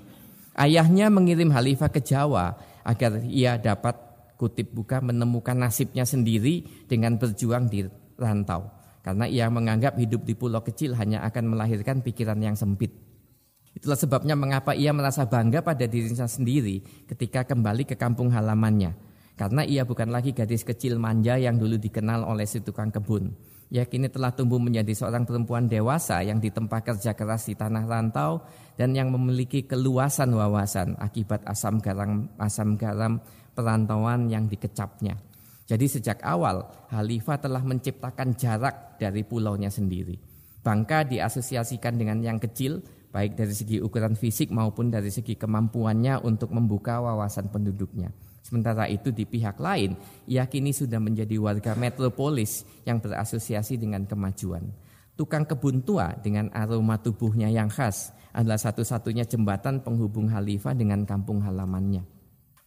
Ayahnya 0.55 1.11
mengirim 1.11 1.51
Halifah 1.51 1.91
ke 1.91 1.99
Jawa 1.99 2.55
agar 2.87 3.19
ia 3.27 3.59
dapat 3.59 3.99
kutip 4.39 4.71
buka 4.71 5.03
menemukan 5.03 5.59
nasibnya 5.59 6.07
sendiri 6.07 6.87
dengan 6.87 7.19
berjuang 7.19 7.67
di 7.67 7.83
rantau. 8.15 8.80
Karena 9.01 9.25
ia 9.25 9.49
menganggap 9.49 9.97
hidup 9.97 10.25
di 10.25 10.37
pulau 10.37 10.61
kecil 10.61 10.93
hanya 10.93 11.25
akan 11.25 11.57
melahirkan 11.57 12.05
pikiran 12.05 12.37
yang 12.37 12.53
sempit. 12.53 12.93
Itulah 13.73 13.97
sebabnya 13.97 14.37
mengapa 14.37 14.77
ia 14.77 14.93
merasa 14.93 15.25
bangga 15.25 15.65
pada 15.65 15.89
dirinya 15.89 16.29
sendiri 16.29 17.07
ketika 17.09 17.47
kembali 17.47 17.89
ke 17.89 17.95
kampung 17.97 18.29
halamannya. 18.29 18.93
Karena 19.39 19.65
ia 19.65 19.87
bukan 19.87 20.13
lagi 20.13 20.37
gadis 20.37 20.61
kecil 20.61 21.01
manja 21.01 21.33
yang 21.33 21.57
dulu 21.57 21.81
dikenal 21.81 22.21
oleh 22.27 22.45
si 22.45 22.61
tukang 22.61 22.93
kebun. 22.93 23.33
Ia 23.71 23.87
kini 23.87 24.11
telah 24.11 24.35
tumbuh 24.35 24.59
menjadi 24.59 24.91
seorang 24.91 25.23
perempuan 25.23 25.71
dewasa 25.71 26.19
yang 26.21 26.43
ditempa 26.43 26.83
kerja 26.83 27.15
keras 27.15 27.47
di 27.47 27.55
tanah 27.55 27.87
rantau 27.87 28.43
dan 28.75 28.91
yang 28.91 29.09
memiliki 29.09 29.63
keluasan 29.63 30.35
wawasan 30.35 30.99
akibat 30.99 31.41
asam 31.47 31.79
garam 31.79 32.27
asam 32.35 32.75
garam 32.75 33.23
perantauan 33.55 34.27
yang 34.27 34.51
dikecapnya. 34.51 35.30
Jadi 35.71 35.87
sejak 35.87 36.19
awal 36.27 36.67
Halifah 36.91 37.39
telah 37.39 37.63
menciptakan 37.63 38.35
jarak 38.35 38.99
dari 38.99 39.23
pulaunya 39.23 39.71
sendiri. 39.71 40.19
Bangka 40.59 41.07
diasosiasikan 41.07 41.95
dengan 41.95 42.19
yang 42.19 42.43
kecil 42.43 42.83
baik 43.07 43.39
dari 43.39 43.55
segi 43.55 43.79
ukuran 43.79 44.19
fisik 44.19 44.51
maupun 44.51 44.91
dari 44.91 45.07
segi 45.07 45.39
kemampuannya 45.39 46.27
untuk 46.27 46.51
membuka 46.51 46.99
wawasan 46.99 47.47
penduduknya. 47.47 48.11
Sementara 48.43 48.91
itu 48.91 49.15
di 49.15 49.23
pihak 49.23 49.63
lain, 49.63 49.95
ia 50.27 50.43
kini 50.43 50.75
sudah 50.75 50.99
menjadi 50.99 51.39
warga 51.39 51.71
metropolis 51.79 52.67
yang 52.83 52.99
berasosiasi 52.99 53.79
dengan 53.79 54.03
kemajuan. 54.03 54.67
Tukang 55.15 55.47
kebun 55.47 55.87
tua 55.87 56.19
dengan 56.19 56.51
aroma 56.51 56.99
tubuhnya 56.99 57.47
yang 57.47 57.71
khas 57.71 58.11
adalah 58.35 58.59
satu-satunya 58.59 59.23
jembatan 59.23 59.79
penghubung 59.79 60.27
Khalifah 60.27 60.75
dengan 60.75 61.07
kampung 61.07 61.39
halamannya. 61.39 62.20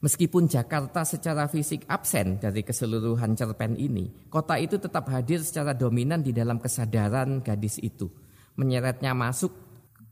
Meskipun 0.04 0.44
Jakarta 0.52 1.00
secara 1.00 1.49
fisik 1.49 1.88
absen 1.88 2.37
dari 2.37 2.61
keseluruhan 2.61 3.32
cerpen 3.32 3.73
ini, 3.80 4.28
kota 4.28 4.61
itu 4.61 4.76
tetap 4.76 5.08
hadir 5.08 5.40
secara 5.40 5.73
dominan 5.73 6.20
di 6.20 6.28
dalam 6.28 6.61
kesadaran 6.61 7.40
gadis 7.40 7.80
itu. 7.80 8.12
Menyeretnya 8.61 9.16
masuk 9.16 9.56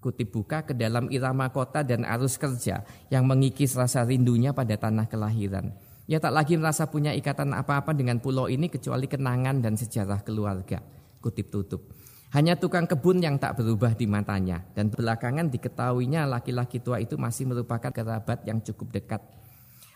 kutip 0.00 0.32
buka 0.32 0.64
ke 0.64 0.72
dalam 0.72 1.12
irama 1.12 1.52
kota 1.52 1.84
dan 1.84 2.08
arus 2.08 2.40
kerja 2.40 2.88
yang 3.12 3.28
mengikis 3.28 3.76
rasa 3.76 4.08
rindunya 4.08 4.56
pada 4.56 4.80
tanah 4.80 5.12
kelahiran. 5.12 5.76
Ia 6.08 6.16
tak 6.25 6.40
lagi 6.40 6.56
merasa 6.56 6.88
punya 6.88 7.12
ikatan 7.12 7.52
apa-apa 7.52 7.92
dengan 7.92 8.16
pulau 8.16 8.49
ini 8.49 8.72
kecuali 8.72 9.04
kenangan 9.04 9.61
dan 9.61 9.76
sejarah 9.76 10.25
keluarga. 10.25 10.80
Kutip 11.20 11.52
tutup. 11.52 11.92
Hanya 12.32 12.56
tukang 12.56 12.88
kebun 12.88 13.20
yang 13.20 13.37
tak 13.37 13.61
berubah 13.61 13.92
di 13.92 14.08
matanya 14.08 14.64
dan 14.72 14.88
belakangan 14.88 15.52
diketahuinya 15.52 16.25
laki-laki 16.25 16.80
tua 16.80 16.96
itu 16.96 17.20
masih 17.20 17.44
merupakan 17.44 17.92
kerabat 17.92 18.49
yang 18.49 18.64
cukup 18.64 18.88
dekat. 18.88 19.41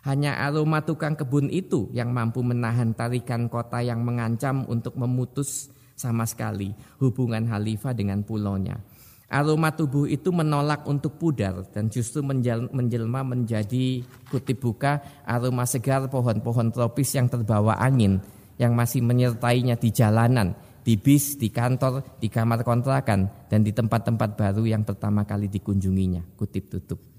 Hanya 0.07 0.39
aroma 0.39 0.87
tukang 0.87 1.19
kebun 1.19 1.51
itu 1.51 1.91
yang 1.91 2.15
mampu 2.15 2.39
menahan 2.39 2.95
tarikan 2.95 3.51
kota 3.51 3.83
yang 3.83 4.07
mengancam 4.07 4.63
untuk 4.71 4.95
memutus 4.95 5.67
sama 5.99 6.23
sekali 6.23 6.71
hubungan 7.03 7.43
Halifah 7.51 7.91
dengan 7.91 8.23
pulaunya. 8.23 8.79
Aroma 9.27 9.75
tubuh 9.75 10.07
itu 10.07 10.31
menolak 10.31 10.87
untuk 10.87 11.19
pudar 11.19 11.67
dan 11.75 11.91
justru 11.91 12.23
menjelma 12.71 13.27
menjadi 13.27 14.07
kutip 14.31 14.63
buka 14.63 15.03
aroma 15.27 15.67
segar 15.67 16.07
pohon-pohon 16.07 16.71
tropis 16.71 17.19
yang 17.19 17.27
terbawa 17.27 17.75
angin 17.83 18.23
yang 18.63 18.79
masih 18.79 19.03
menyertainya 19.03 19.75
di 19.75 19.91
jalanan 19.91 20.55
di 20.87 20.95
bis, 20.95 21.35
di 21.35 21.51
kantor, 21.51 22.23
di 22.23 22.31
kamar 22.31 22.63
kontrakan, 22.63 23.51
dan 23.51 23.67
di 23.67 23.75
tempat-tempat 23.75 24.39
baru 24.39 24.63
yang 24.71 24.87
pertama 24.87 25.27
kali 25.27 25.51
dikunjunginya. 25.51 26.39
Kutip 26.39 26.71
tutup. 26.71 27.16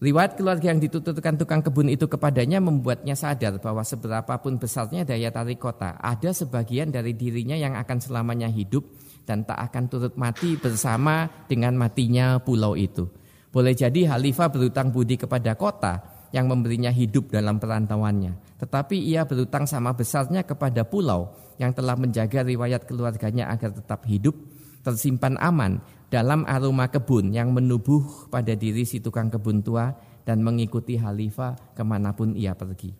Riwayat 0.00 0.40
keluarga 0.40 0.72
yang 0.72 0.80
ditutupkan 0.80 1.36
tukang 1.36 1.60
kebun 1.60 1.92
itu 1.92 2.08
kepadanya 2.08 2.56
membuatnya 2.56 3.12
sadar 3.12 3.60
bahwa 3.60 3.84
seberapapun 3.84 4.56
besarnya 4.56 5.04
daya 5.04 5.28
tarik 5.28 5.60
kota, 5.60 6.00
ada 6.00 6.32
sebagian 6.32 6.88
dari 6.88 7.12
dirinya 7.12 7.52
yang 7.52 7.76
akan 7.76 8.00
selamanya 8.00 8.48
hidup 8.48 8.80
dan 9.28 9.44
tak 9.44 9.60
akan 9.60 9.92
turut 9.92 10.16
mati 10.16 10.56
bersama 10.56 11.28
dengan 11.44 11.76
matinya 11.76 12.40
pulau 12.40 12.80
itu. 12.80 13.12
Boleh 13.52 13.76
jadi 13.76 14.08
Halifah 14.08 14.48
berutang 14.48 14.88
budi 14.88 15.20
kepada 15.20 15.52
kota 15.52 16.00
yang 16.32 16.48
memberinya 16.48 16.88
hidup 16.88 17.28
dalam 17.28 17.60
perantauannya. 17.60 18.56
Tetapi 18.56 18.96
ia 19.04 19.28
berutang 19.28 19.68
sama 19.68 19.92
besarnya 19.92 20.48
kepada 20.48 20.80
pulau 20.88 21.36
yang 21.60 21.76
telah 21.76 22.00
menjaga 22.00 22.40
riwayat 22.40 22.88
keluarganya 22.88 23.52
agar 23.52 23.76
tetap 23.76 24.08
hidup, 24.08 24.32
tersimpan 24.80 25.36
aman 25.36 25.84
dalam 26.10 26.42
aroma 26.44 26.90
kebun 26.90 27.30
yang 27.30 27.54
menubuh 27.54 28.28
pada 28.28 28.58
diri 28.58 28.82
si 28.82 28.98
tukang 28.98 29.30
kebun 29.30 29.62
tua 29.62 29.94
dan 30.26 30.42
mengikuti 30.42 30.98
Halifah 30.98 31.72
ke 31.72 31.82
mana 31.86 32.12
pun 32.12 32.34
ia 32.34 32.52
pergi. 32.58 32.90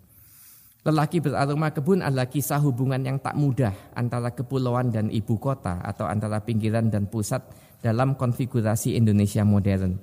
Lelaki 0.80 1.20
beraroma 1.20 1.74
kebun 1.76 2.00
adalah 2.00 2.30
kisah 2.30 2.56
hubungan 2.62 3.04
yang 3.04 3.20
tak 3.20 3.36
mudah 3.36 3.92
antara 3.92 4.32
kepulauan 4.32 4.88
dan 4.88 5.12
ibu 5.12 5.36
kota 5.36 5.82
atau 5.84 6.08
antara 6.08 6.40
pinggiran 6.40 6.88
dan 6.88 7.04
pusat 7.10 7.44
dalam 7.84 8.16
konfigurasi 8.16 8.96
Indonesia 8.96 9.44
modern. 9.44 10.00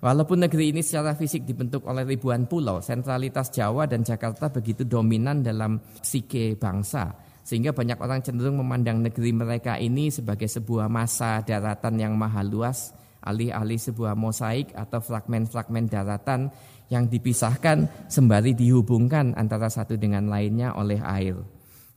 Walaupun 0.00 0.48
negeri 0.48 0.72
ini 0.72 0.80
secara 0.80 1.12
fisik 1.12 1.44
dibentuk 1.44 1.84
oleh 1.84 2.08
ribuan 2.08 2.48
pulau, 2.48 2.80
sentralitas 2.80 3.52
Jawa 3.52 3.84
dan 3.84 4.00
Jakarta 4.00 4.48
begitu 4.48 4.88
dominan 4.88 5.44
dalam 5.44 5.80
psike 6.00 6.56
bangsa 6.56 7.12
sehingga 7.44 7.76
banyak 7.76 8.00
orang 8.00 8.24
cenderung 8.24 8.56
memandang 8.56 9.04
negeri 9.04 9.36
mereka 9.36 9.76
ini 9.76 10.08
sebagai 10.08 10.48
sebuah 10.48 10.88
masa 10.88 11.44
daratan 11.44 12.00
yang 12.00 12.16
maha 12.16 12.40
luas, 12.40 12.96
alih-alih 13.20 13.76
sebuah 13.76 14.16
mosaik 14.16 14.72
atau 14.72 15.04
fragmen-fragmen 15.04 15.86
daratan 15.92 16.48
yang 16.88 17.04
dipisahkan 17.04 18.08
sembari 18.08 18.56
dihubungkan 18.56 19.36
antara 19.36 19.68
satu 19.68 20.00
dengan 20.00 20.24
lainnya 20.32 20.72
oleh 20.72 21.00
air. 21.04 21.36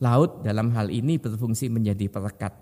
Laut 0.04 0.44
dalam 0.44 0.76
hal 0.76 0.92
ini 0.92 1.16
berfungsi 1.16 1.72
menjadi 1.72 2.12
perekat. 2.12 2.54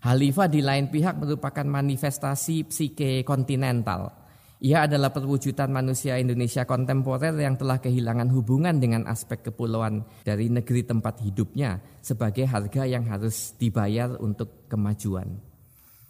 Halifah 0.00 0.48
di 0.48 0.60
lain 0.60 0.88
pihak 0.88 1.16
merupakan 1.16 1.64
manifestasi 1.64 2.68
psike 2.68 3.24
kontinental 3.24 4.20
ia 4.60 4.84
adalah 4.84 5.08
perwujudan 5.08 5.72
manusia 5.72 6.20
Indonesia 6.20 6.68
kontemporer 6.68 7.32
yang 7.40 7.56
telah 7.56 7.80
kehilangan 7.80 8.28
hubungan 8.28 8.76
dengan 8.76 9.08
aspek 9.08 9.40
kepulauan 9.48 10.04
dari 10.20 10.52
negeri 10.52 10.84
tempat 10.84 11.16
hidupnya 11.24 11.80
sebagai 12.04 12.44
harga 12.44 12.84
yang 12.84 13.08
harus 13.08 13.56
dibayar 13.56 14.20
untuk 14.20 14.68
kemajuan. 14.68 15.40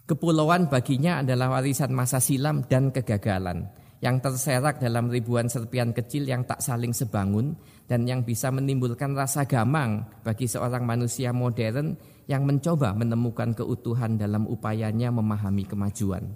Kepulauan 0.03 0.67
baginya 0.67 1.23
adalah 1.23 1.47
warisan 1.55 1.95
masa 1.95 2.19
silam 2.19 2.67
dan 2.67 2.91
kegagalan. 2.91 3.71
yang 4.01 4.17
terserak 4.17 4.81
dalam 4.81 5.13
ribuan 5.13 5.45
serpian 5.45 5.93
kecil 5.93 6.25
yang 6.25 6.41
tak 6.41 6.57
saling 6.57 6.89
sebangun 6.89 7.53
dan 7.85 8.09
yang 8.09 8.25
bisa 8.25 8.49
menimbulkan 8.49 9.13
rasa 9.13 9.45
gamang 9.45 10.01
bagi 10.25 10.49
seorang 10.49 10.81
manusia 10.89 11.29
modern 11.29 11.93
yang 12.25 12.41
mencoba 12.49 12.97
menemukan 12.97 13.53
keutuhan 13.53 14.17
dalam 14.17 14.49
upayanya 14.49 15.13
memahami 15.13 15.69
kemajuan. 15.69 16.33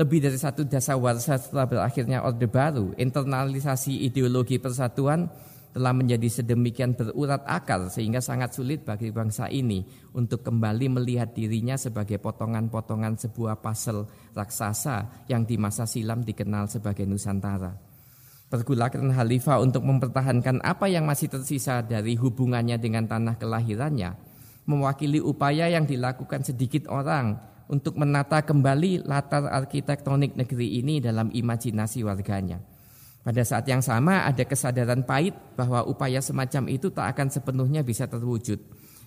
Lebih 0.00 0.24
dari 0.24 0.40
satu 0.40 0.64
dasawarsa 0.64 1.36
setelah 1.36 1.68
berakhirnya 1.68 2.24
Orde 2.24 2.48
Baru, 2.48 2.96
internalisasi 2.96 4.00
ideologi 4.08 4.56
persatuan 4.56 5.28
telah 5.76 5.92
menjadi 5.92 6.40
sedemikian 6.40 6.96
berurat 6.96 7.44
akar 7.44 7.92
sehingga 7.92 8.24
sangat 8.24 8.56
sulit 8.56 8.80
bagi 8.80 9.12
bangsa 9.12 9.52
ini 9.52 9.84
untuk 10.16 10.40
kembali 10.40 10.96
melihat 10.96 11.36
dirinya 11.36 11.76
sebagai 11.76 12.16
potongan-potongan 12.16 13.20
sebuah 13.20 13.60
pasel 13.60 14.08
raksasa 14.32 15.28
yang 15.28 15.44
di 15.44 15.60
masa 15.60 15.84
silam 15.84 16.24
dikenal 16.24 16.72
sebagai 16.72 17.04
Nusantara. 17.04 17.76
Pergulakan 18.48 19.12
Khalifah 19.12 19.60
untuk 19.60 19.84
mempertahankan 19.84 20.64
apa 20.64 20.88
yang 20.88 21.04
masih 21.04 21.28
tersisa 21.28 21.84
dari 21.84 22.16
hubungannya 22.16 22.80
dengan 22.80 23.04
tanah 23.04 23.36
kelahirannya 23.36 24.16
mewakili 24.64 25.20
upaya 25.20 25.68
yang 25.68 25.84
dilakukan 25.84 26.40
sedikit 26.40 26.88
orang 26.88 27.49
untuk 27.70 27.94
menata 27.94 28.42
kembali 28.42 29.06
latar 29.06 29.46
arsitektonik 29.46 30.34
negeri 30.34 30.82
ini 30.82 30.98
dalam 30.98 31.30
imajinasi 31.30 32.02
warganya. 32.02 32.58
Pada 33.22 33.46
saat 33.46 33.68
yang 33.70 33.78
sama 33.78 34.26
ada 34.26 34.42
kesadaran 34.42 35.06
pahit 35.06 35.38
bahwa 35.54 35.86
upaya 35.86 36.18
semacam 36.18 36.66
itu 36.66 36.90
tak 36.90 37.14
akan 37.14 37.30
sepenuhnya 37.30 37.86
bisa 37.86 38.10
terwujud 38.10 38.58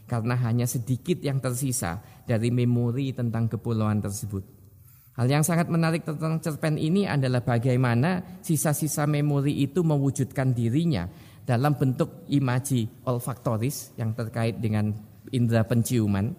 karena 0.07 0.39
hanya 0.39 0.63
sedikit 0.63 1.19
yang 1.19 1.43
tersisa 1.43 1.99
dari 2.23 2.53
memori 2.53 3.11
tentang 3.11 3.51
kepulauan 3.51 3.99
tersebut. 3.99 4.45
Hal 5.13 5.29
yang 5.29 5.45
sangat 5.45 5.69
menarik 5.69 6.07
tentang 6.07 6.41
cerpen 6.41 6.79
ini 6.79 7.05
adalah 7.05 7.45
bagaimana 7.45 8.41
sisa-sisa 8.41 9.05
memori 9.05 9.61
itu 9.61 9.85
mewujudkan 9.85 10.55
dirinya 10.55 11.05
dalam 11.43 11.77
bentuk 11.77 12.25
imaji 12.31 13.05
olfaktoris 13.05 13.93
yang 13.99 14.15
terkait 14.17 14.57
dengan 14.57 14.89
indera 15.29 15.67
penciuman, 15.67 16.33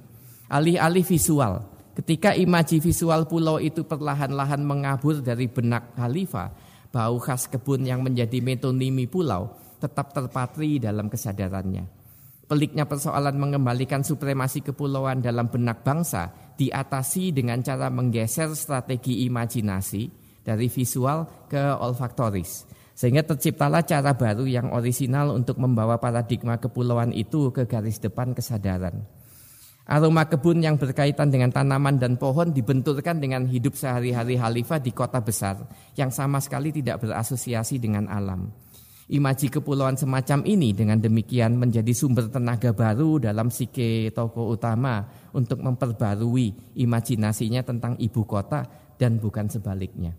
alih-alih 0.51 1.05
visual. 1.07 1.74
Ketika 1.95 2.35
imaji 2.35 2.83
visual 2.83 3.23
pulau 3.31 3.63
itu 3.63 3.87
perlahan-lahan 3.87 4.67
mengabur 4.67 5.23
dari 5.23 5.47
benak 5.47 5.95
Khalifah, 5.95 6.51
bau 6.91 7.23
khas 7.23 7.47
kebun 7.47 7.87
yang 7.87 8.03
menjadi 8.03 8.43
metonimi 8.43 9.07
pulau 9.07 9.55
tetap 9.79 10.11
terpatri 10.11 10.83
dalam 10.83 11.07
kesadarannya. 11.07 11.87
Peliknya 12.45 12.85
persoalan 12.85 13.39
mengembalikan 13.41 14.03
supremasi 14.03 14.61
kepulauan 14.61 15.25
dalam 15.25 15.49
benak 15.49 15.81
bangsa 15.87 16.35
diatasi 16.59 17.33
dengan 17.33 17.63
cara 17.65 17.89
menggeser 17.89 18.53
strategi 18.53 19.25
imajinasi 19.25 20.03
dari 20.45 20.69
visual 20.69 21.49
ke 21.49 21.63
olfaktoris. 21.79 22.69
Sehingga 22.95 23.27
terciptalah 23.27 23.83
cara 23.83 24.15
baru 24.15 24.47
yang 24.47 24.71
orisinal 24.71 25.35
untuk 25.35 25.59
membawa 25.59 25.99
paradigma 25.99 26.61
kepulauan 26.61 27.11
itu 27.11 27.51
ke 27.51 27.67
garis 27.67 27.99
depan 27.99 28.37
kesadaran. 28.37 29.03
Aroma 29.85 30.25
kebun 30.25 30.65
yang 30.65 30.81
berkaitan 30.81 31.29
dengan 31.29 31.53
tanaman 31.53 32.01
dan 32.01 32.17
pohon 32.17 32.57
dibenturkan 32.57 33.21
dengan 33.21 33.45
hidup 33.45 33.77
sehari-hari 33.77 34.41
Khalifah 34.41 34.81
di 34.81 34.97
kota 34.97 35.21
besar 35.21 35.61
yang 35.93 36.09
sama 36.09 36.41
sekali 36.41 36.73
tidak 36.73 37.05
berasosiasi 37.05 37.77
dengan 37.77 38.09
alam. 38.09 38.49
Imaji 39.05 39.53
kepulauan 39.53 40.01
semacam 40.01 40.41
ini 40.49 40.73
dengan 40.73 40.97
demikian 40.97 41.61
menjadi 41.61 41.93
sumber 41.93 42.33
tenaga 42.33 42.73
baru 42.73 43.21
dalam 43.21 43.53
psike 43.53 44.09
tokoh 44.17 44.57
utama 44.57 45.05
untuk 45.37 45.61
memperbarui 45.61 46.81
imajinasinya 46.81 47.61
tentang 47.61 48.01
ibu 48.01 48.25
kota 48.25 48.65
dan 48.97 49.21
bukan 49.21 49.53
sebaliknya. 49.53 50.17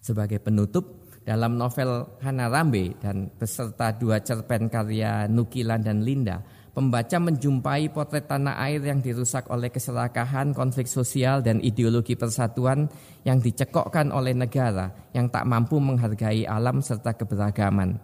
Sebagai 0.00 0.40
penutup, 0.40 1.04
dalam 1.24 1.56
novel 1.56 2.20
Hana 2.20 2.52
Rambe 2.52 2.96
dan 3.00 3.32
beserta 3.32 3.92
dua 3.92 4.20
cerpen 4.20 4.68
karya 4.68 5.28
Nukilan 5.28 5.80
dan 5.80 6.00
Linda, 6.00 6.40
pembaca 6.74 7.16
menjumpai 7.22 7.88
potret 7.94 8.26
tanah 8.26 8.58
air 8.66 8.82
yang 8.82 8.98
dirusak 8.98 9.46
oleh 9.48 9.70
keserakahan, 9.70 10.50
konflik 10.50 10.90
sosial, 10.90 11.40
dan 11.40 11.62
ideologi 11.62 12.18
persatuan 12.18 12.90
yang 13.22 13.38
dicekokkan 13.38 14.10
oleh 14.10 14.34
negara 14.34 14.90
yang 15.14 15.30
tak 15.30 15.46
mampu 15.46 15.78
menghargai 15.78 16.44
alam 16.44 16.82
serta 16.82 17.14
keberagaman. 17.14 17.96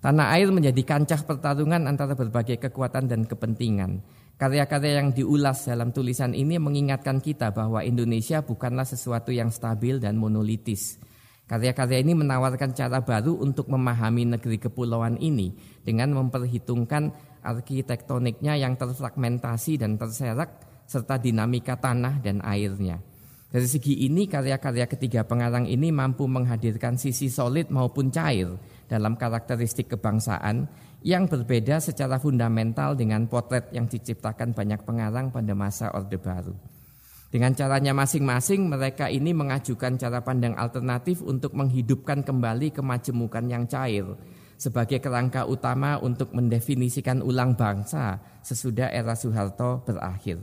Tanah 0.00 0.32
air 0.36 0.48
menjadi 0.48 0.80
kancah 0.84 1.24
pertarungan 1.24 1.84
antara 1.88 2.16
berbagai 2.16 2.56
kekuatan 2.56 3.08
dan 3.08 3.24
kepentingan. 3.24 4.00
Karya-karya 4.40 5.04
yang 5.04 5.12
diulas 5.12 5.68
dalam 5.68 5.92
tulisan 5.92 6.32
ini 6.32 6.56
mengingatkan 6.56 7.20
kita 7.20 7.52
bahwa 7.52 7.84
Indonesia 7.84 8.40
bukanlah 8.40 8.88
sesuatu 8.88 9.28
yang 9.28 9.52
stabil 9.52 10.00
dan 10.00 10.16
monolitis. 10.16 10.96
Karya-karya 11.44 12.00
ini 12.00 12.16
menawarkan 12.16 12.72
cara 12.72 13.04
baru 13.04 13.36
untuk 13.36 13.68
memahami 13.68 14.38
negeri 14.38 14.56
kepulauan 14.56 15.20
ini 15.20 15.52
dengan 15.84 16.16
memperhitungkan 16.16 17.29
arsitektoniknya 17.42 18.56
yang 18.60 18.76
terfragmentasi 18.76 19.80
dan 19.80 19.96
terserak 19.96 20.60
serta 20.86 21.20
dinamika 21.20 21.78
tanah 21.78 22.18
dan 22.18 22.42
airnya. 22.42 22.98
Dari 23.50 23.66
segi 23.66 24.06
ini 24.06 24.30
karya-karya 24.30 24.86
ketiga 24.86 25.26
pengarang 25.26 25.66
ini 25.66 25.90
mampu 25.90 26.30
menghadirkan 26.30 26.94
sisi 26.94 27.26
solid 27.26 27.66
maupun 27.66 28.14
cair 28.14 28.46
dalam 28.86 29.18
karakteristik 29.18 29.90
kebangsaan 29.90 30.70
yang 31.02 31.26
berbeda 31.26 31.82
secara 31.82 32.22
fundamental 32.22 32.94
dengan 32.94 33.26
potret 33.26 33.74
yang 33.74 33.90
diciptakan 33.90 34.54
banyak 34.54 34.86
pengarang 34.86 35.34
pada 35.34 35.50
masa 35.58 35.90
Orde 35.90 36.18
Baru. 36.22 36.54
Dengan 37.30 37.54
caranya 37.54 37.94
masing-masing 37.94 38.66
mereka 38.66 39.06
ini 39.06 39.30
mengajukan 39.30 39.98
cara 39.98 40.18
pandang 40.22 40.58
alternatif 40.58 41.22
untuk 41.22 41.54
menghidupkan 41.54 42.26
kembali 42.26 42.74
kemajemukan 42.74 43.44
yang 43.46 43.70
cair 43.70 44.06
sebagai 44.60 45.00
kerangka 45.00 45.48
utama 45.48 45.96
untuk 45.96 46.36
mendefinisikan 46.36 47.24
ulang 47.24 47.56
bangsa 47.56 48.20
sesudah 48.44 48.92
era 48.92 49.16
Soeharto 49.16 49.80
berakhir. 49.88 50.36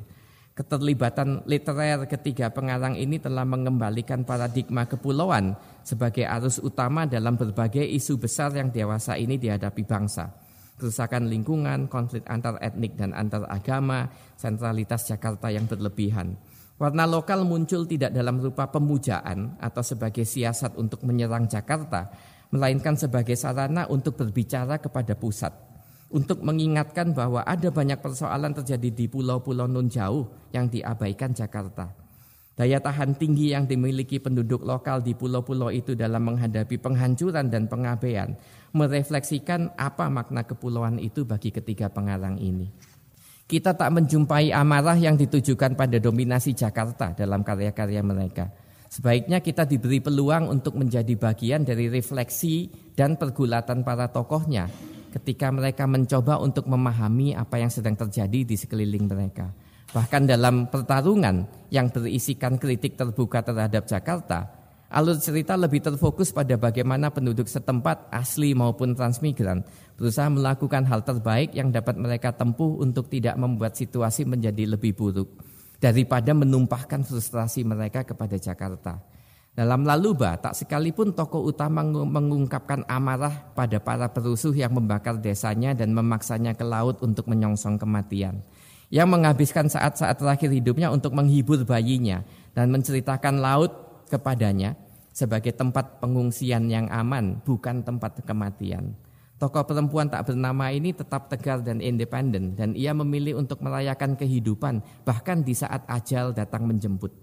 Keterlibatan 0.57 1.45
literer 1.45 2.09
ketiga 2.09 2.49
pengarang 2.49 2.97
ini 2.97 3.21
telah 3.21 3.45
mengembalikan 3.45 4.25
paradigma 4.25 4.89
kepulauan 4.89 5.53
sebagai 5.85 6.25
arus 6.25 6.57
utama 6.57 7.05
dalam 7.05 7.37
berbagai 7.37 7.85
isu 7.85 8.17
besar 8.17 8.57
yang 8.57 8.73
dewasa 8.73 9.21
ini 9.21 9.37
dihadapi 9.37 9.85
bangsa. 9.85 10.33
Kerusakan 10.81 11.29
lingkungan, 11.29 11.85
konflik 11.85 12.25
antar 12.25 12.57
etnik 12.57 12.97
dan 12.97 13.13
antar 13.13 13.45
agama, 13.53 14.09
sentralitas 14.33 15.05
Jakarta 15.05 15.53
yang 15.53 15.69
berlebihan. 15.69 16.33
Warna 16.81 17.05
lokal 17.05 17.45
muncul 17.45 17.85
tidak 17.85 18.13
dalam 18.13 18.41
rupa 18.41 18.69
pemujaan 18.69 19.61
atau 19.61 19.81
sebagai 19.85 20.25
siasat 20.25 20.73
untuk 20.77 21.05
menyerang 21.05 21.45
Jakarta, 21.49 22.13
melainkan 22.51 22.95
sebagai 22.95 23.35
sarana 23.35 23.87
untuk 23.91 24.15
berbicara 24.15 24.79
kepada 24.79 25.13
pusat, 25.19 25.51
untuk 26.13 26.39
mengingatkan 26.43 27.11
bahwa 27.11 27.43
ada 27.43 27.67
banyak 27.67 27.99
persoalan 27.99 28.55
terjadi 28.55 28.89
di 28.93 29.05
pulau-pulau 29.11 29.67
non 29.67 29.91
jauh 29.91 30.27
yang 30.55 30.71
diabaikan 30.71 31.35
Jakarta. 31.35 31.91
Daya 32.57 32.81
tahan 32.81 33.13
tinggi 33.13 33.53
yang 33.53 33.69
dimiliki 33.69 34.17
penduduk 34.17 34.65
lokal 34.65 35.05
di 35.05 35.13
pulau-pulau 35.13 35.69
itu 35.69 35.93
dalam 35.93 36.25
menghadapi 36.25 36.81
penghancuran 36.81 37.53
dan 37.53 37.69
pengabaian 37.69 38.33
merefleksikan 38.73 39.77
apa 39.77 40.09
makna 40.09 40.41
kepulauan 40.41 40.97
itu 40.97 41.21
bagi 41.21 41.53
ketiga 41.53 41.85
pengarang 41.93 42.41
ini. 42.41 42.65
Kita 43.45 43.77
tak 43.77 43.93
menjumpai 43.93 44.49
amarah 44.51 44.97
yang 44.97 45.15
ditujukan 45.15 45.77
pada 45.77 46.01
dominasi 46.01 46.57
Jakarta 46.57 47.13
dalam 47.13 47.45
karya-karya 47.45 48.01
mereka 48.01 48.49
Sebaiknya 48.97 49.45
kita 49.45 49.69
diberi 49.69 50.01
peluang 50.01 50.49
untuk 50.49 50.73
menjadi 50.73 51.13
bagian 51.13 51.61
dari 51.61 51.85
refleksi 51.85 52.65
dan 52.97 53.13
pergulatan 53.13 53.85
para 53.85 54.09
tokohnya 54.09 54.65
ketika 55.13 55.53
mereka 55.53 55.85
mencoba 55.85 56.41
untuk 56.41 56.65
memahami 56.65 57.37
apa 57.37 57.61
yang 57.61 57.69
sedang 57.69 57.93
terjadi 57.93 58.41
di 58.41 58.57
sekeliling 58.57 59.05
mereka. 59.05 59.53
Bahkan 59.93 60.25
dalam 60.25 60.65
pertarungan 60.73 61.45
yang 61.69 61.93
berisikan 61.93 62.57
kritik 62.57 62.97
terbuka 62.97 63.45
terhadap 63.45 63.85
Jakarta, 63.85 64.49
alur 64.89 65.21
cerita 65.21 65.53
lebih 65.53 65.85
terfokus 65.85 66.33
pada 66.33 66.57
bagaimana 66.57 67.13
penduduk 67.13 67.45
setempat 67.45 68.09
asli 68.09 68.57
maupun 68.57 68.97
transmigran 68.97 69.61
berusaha 69.93 70.25
melakukan 70.25 70.89
hal 70.89 71.05
terbaik 71.05 71.53
yang 71.53 71.69
dapat 71.69 72.01
mereka 72.01 72.33
tempuh 72.33 72.81
untuk 72.81 73.13
tidak 73.13 73.37
membuat 73.37 73.77
situasi 73.77 74.25
menjadi 74.25 74.73
lebih 74.73 74.97
buruk 74.97 75.56
daripada 75.77 76.33
menumpahkan 76.33 77.05
frustrasi 77.05 77.61
mereka 77.61 78.01
kepada 78.05 78.37
Jakarta. 78.37 78.97
Dalam 79.57 79.89
Laluba, 79.89 80.37
tak 80.37 80.53
sekalipun 80.53 81.17
tokoh 81.17 81.49
utama 81.49 81.81
mengungkapkan 81.81 82.85
amarah 82.85 83.33
pada 83.57 83.81
para 83.81 84.05
perusuh 84.05 84.53
yang 84.53 84.69
membakar 84.69 85.17
desanya 85.17 85.73
dan 85.73 85.97
memaksanya 85.97 86.53
ke 86.53 86.61
laut 86.61 87.01
untuk 87.01 87.25
menyongsong 87.25 87.81
kematian. 87.81 88.45
Yang 88.93 89.09
menghabiskan 89.17 89.65
saat-saat 89.65 90.21
terakhir 90.21 90.53
hidupnya 90.53 90.93
untuk 90.93 91.17
menghibur 91.17 91.57
bayinya 91.65 92.21
dan 92.53 92.69
menceritakan 92.69 93.41
laut 93.41 93.73
kepadanya 94.13 94.77
sebagai 95.09 95.57
tempat 95.57 95.97
pengungsian 96.05 96.69
yang 96.69 96.85
aman, 96.93 97.41
bukan 97.41 97.81
tempat 97.81 98.21
kematian. 98.21 98.93
Tokoh 99.37 99.69
perempuan 99.69 100.09
tak 100.09 100.33
bernama 100.33 100.73
ini 100.73 100.97
tetap 100.97 101.29
tegar 101.29 101.61
dan 101.61 101.77
independen 101.77 102.57
dan 102.57 102.73
ia 102.73 102.89
memilih 102.89 103.37
untuk 103.37 103.61
merayakan 103.61 104.17
kehidupan 104.17 104.81
bahkan 105.05 105.45
di 105.45 105.53
saat 105.53 105.85
ajal 105.85 106.33
datang 106.33 106.65
menjemput. 106.65 107.13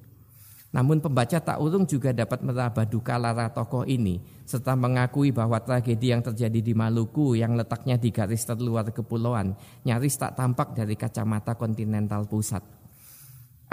Namun 0.70 1.02
pembaca 1.02 1.38
tak 1.42 1.58
urung 1.58 1.86
juga 1.90 2.14
dapat 2.14 2.42
meraba 2.46 2.86
duka 2.86 3.18
lara 3.18 3.50
tokoh 3.50 3.82
ini 3.82 4.22
serta 4.46 4.78
mengakui 4.78 5.34
bahwa 5.34 5.58
tragedi 5.58 6.14
yang 6.14 6.22
terjadi 6.22 6.62
di 6.62 6.70
Maluku 6.74 7.34
yang 7.34 7.58
letaknya 7.58 7.98
di 7.98 8.14
garis 8.14 8.46
terluar 8.46 8.86
kepulauan 8.94 9.58
nyaris 9.82 10.14
tak 10.14 10.38
tampak 10.38 10.70
dari 10.70 10.94
kacamata 10.94 11.58
kontinental 11.58 12.30
pusat. 12.30 12.62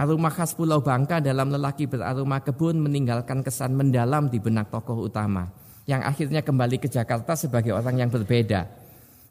Aroma 0.02 0.34
khas 0.34 0.58
Pulau 0.58 0.82
Bangka 0.82 1.22
dalam 1.22 1.54
lelaki 1.54 1.86
beraroma 1.86 2.42
kebun 2.42 2.82
meninggalkan 2.82 3.46
kesan 3.46 3.78
mendalam 3.78 4.34
di 4.34 4.42
benak 4.42 4.74
tokoh 4.74 5.06
utama 5.06 5.61
yang 5.90 6.06
akhirnya 6.06 6.46
kembali 6.46 6.78
ke 6.78 6.88
Jakarta 6.92 7.34
sebagai 7.34 7.74
orang 7.74 7.98
yang 8.02 8.10
berbeda. 8.14 8.68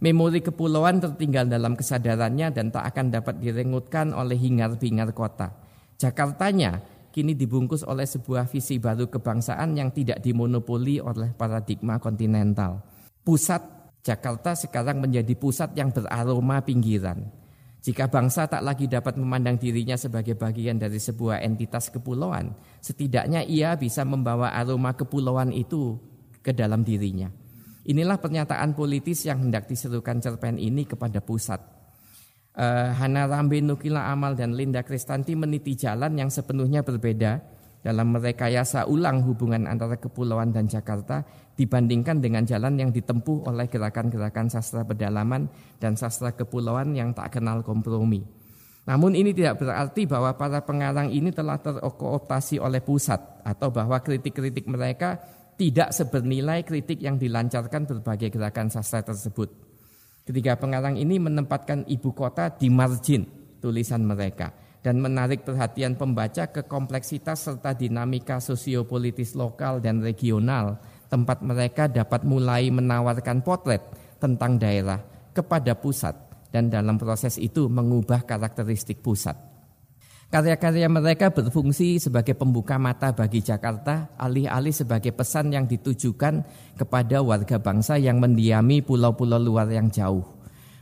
Memori 0.00 0.40
kepulauan 0.40 0.96
tertinggal 0.96 1.44
dalam 1.44 1.76
kesadarannya 1.76 2.48
dan 2.56 2.72
tak 2.72 2.88
akan 2.88 3.12
dapat 3.12 3.36
direngutkan 3.36 4.16
oleh 4.16 4.34
hingar-bingar 4.34 5.12
kota. 5.12 5.52
Jakartanya 6.00 6.80
kini 7.12 7.36
dibungkus 7.36 7.84
oleh 7.84 8.08
sebuah 8.08 8.48
visi 8.48 8.80
baru 8.80 9.12
kebangsaan 9.12 9.76
yang 9.76 9.92
tidak 9.92 10.24
dimonopoli 10.24 11.04
oleh 11.04 11.36
paradigma 11.36 12.00
kontinental. 12.00 12.80
Pusat 13.20 13.80
Jakarta 14.00 14.56
sekarang 14.56 15.04
menjadi 15.04 15.36
pusat 15.36 15.76
yang 15.76 15.92
beraroma 15.92 16.64
pinggiran. 16.64 17.28
Jika 17.80 18.08
bangsa 18.08 18.48
tak 18.48 18.64
lagi 18.64 18.88
dapat 18.88 19.16
memandang 19.16 19.56
dirinya 19.56 19.96
sebagai 19.96 20.36
bagian 20.36 20.76
dari 20.76 21.00
sebuah 21.00 21.44
entitas 21.44 21.88
kepulauan, 21.88 22.52
setidaknya 22.80 23.44
ia 23.44 23.76
bisa 23.76 24.04
membawa 24.04 24.52
aroma 24.52 24.92
kepulauan 24.96 25.52
itu 25.52 25.96
ke 26.40 26.56
dalam 26.56 26.84
dirinya. 26.84 27.28
Inilah 27.86 28.20
pernyataan 28.20 28.76
politis 28.76 29.24
yang 29.24 29.48
hendak 29.48 29.68
diserukan 29.68 30.20
cerpen 30.20 30.60
ini 30.60 30.84
kepada 30.84 31.24
pusat 31.24 31.80
uh, 32.56 32.90
Hana 32.96 33.28
Rambe 33.28 33.60
Nukila 33.62 34.10
Amal 34.10 34.34
dan 34.34 34.56
Linda 34.56 34.82
Kristanti 34.82 35.36
meniti 35.38 35.76
jalan 35.78 36.16
yang 36.18 36.30
sepenuhnya 36.32 36.82
berbeda 36.82 37.40
dalam 37.80 38.12
merekayasa 38.12 38.84
ulang 38.92 39.24
hubungan 39.24 39.64
antara 39.64 39.96
kepulauan 39.96 40.52
dan 40.52 40.68
Jakarta 40.68 41.24
dibandingkan 41.56 42.20
dengan 42.20 42.44
jalan 42.44 42.76
yang 42.76 42.92
ditempuh 42.92 43.48
oleh 43.48 43.72
gerakan-gerakan 43.72 44.52
sastra 44.52 44.84
pedalaman 44.84 45.48
dan 45.80 45.96
sastra 45.96 46.36
kepulauan 46.36 46.92
yang 46.92 47.16
tak 47.16 47.40
kenal 47.40 47.64
kompromi. 47.64 48.20
Namun 48.84 49.16
ini 49.16 49.32
tidak 49.32 49.60
berarti 49.60 50.08
bahwa 50.08 50.36
para 50.36 50.60
pengarang 50.64 51.12
ini 51.12 51.32
telah 51.32 51.60
terkooptasi 51.60 52.60
oleh 52.60 52.80
pusat 52.84 53.20
atau 53.44 53.72
bahwa 53.72 53.96
kritik-kritik 54.00 54.68
mereka 54.68 55.20
tidak 55.60 55.92
sebernilai 55.92 56.64
kritik 56.64 57.04
yang 57.04 57.20
dilancarkan 57.20 57.84
berbagai 57.84 58.32
gerakan 58.32 58.72
sastra 58.72 59.04
tersebut. 59.04 59.52
Ketiga 60.24 60.56
pengarang 60.56 60.96
ini 60.96 61.20
menempatkan 61.20 61.84
ibu 61.84 62.16
kota 62.16 62.48
di 62.48 62.72
margin 62.72 63.28
tulisan 63.60 64.00
mereka 64.08 64.56
dan 64.80 64.96
menarik 65.04 65.44
perhatian 65.44 66.00
pembaca 66.00 66.48
ke 66.48 66.64
kompleksitas 66.64 67.44
serta 67.44 67.76
dinamika 67.76 68.40
sosiopolitis 68.40 69.36
lokal 69.36 69.84
dan 69.84 70.00
regional 70.00 70.80
tempat 71.12 71.44
mereka 71.44 71.92
dapat 71.92 72.24
mulai 72.24 72.72
menawarkan 72.72 73.44
potret 73.44 73.84
tentang 74.16 74.56
daerah 74.56 75.04
kepada 75.36 75.76
pusat 75.76 76.16
dan 76.48 76.72
dalam 76.72 76.96
proses 76.96 77.36
itu 77.36 77.68
mengubah 77.68 78.24
karakteristik 78.24 79.04
pusat. 79.04 79.49
Karya-karya 80.30 80.86
mereka 80.86 81.34
berfungsi 81.34 81.98
sebagai 81.98 82.38
pembuka 82.38 82.78
mata 82.78 83.10
bagi 83.10 83.42
Jakarta, 83.42 84.14
alih-alih 84.14 84.70
sebagai 84.70 85.10
pesan 85.10 85.50
yang 85.50 85.66
ditujukan 85.66 86.46
kepada 86.78 87.18
warga 87.18 87.58
bangsa 87.58 87.98
yang 87.98 88.22
mendiami 88.22 88.78
pulau-pulau 88.78 89.42
luar 89.42 89.66
yang 89.74 89.90
jauh. 89.90 90.22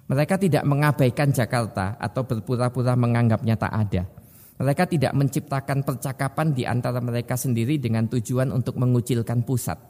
Mereka 0.04 0.36
tidak 0.36 0.68
mengabaikan 0.68 1.32
Jakarta 1.32 1.96
atau 1.96 2.28
berpura-pura 2.28 2.92
menganggapnya 2.92 3.56
tak 3.56 3.72
ada. 3.72 4.04
Mereka 4.60 4.84
tidak 4.84 5.16
menciptakan 5.16 5.80
percakapan 5.80 6.52
di 6.52 6.68
antara 6.68 7.00
mereka 7.00 7.40
sendiri 7.40 7.80
dengan 7.80 8.04
tujuan 8.04 8.52
untuk 8.52 8.76
mengucilkan 8.76 9.48
pusat. 9.48 9.80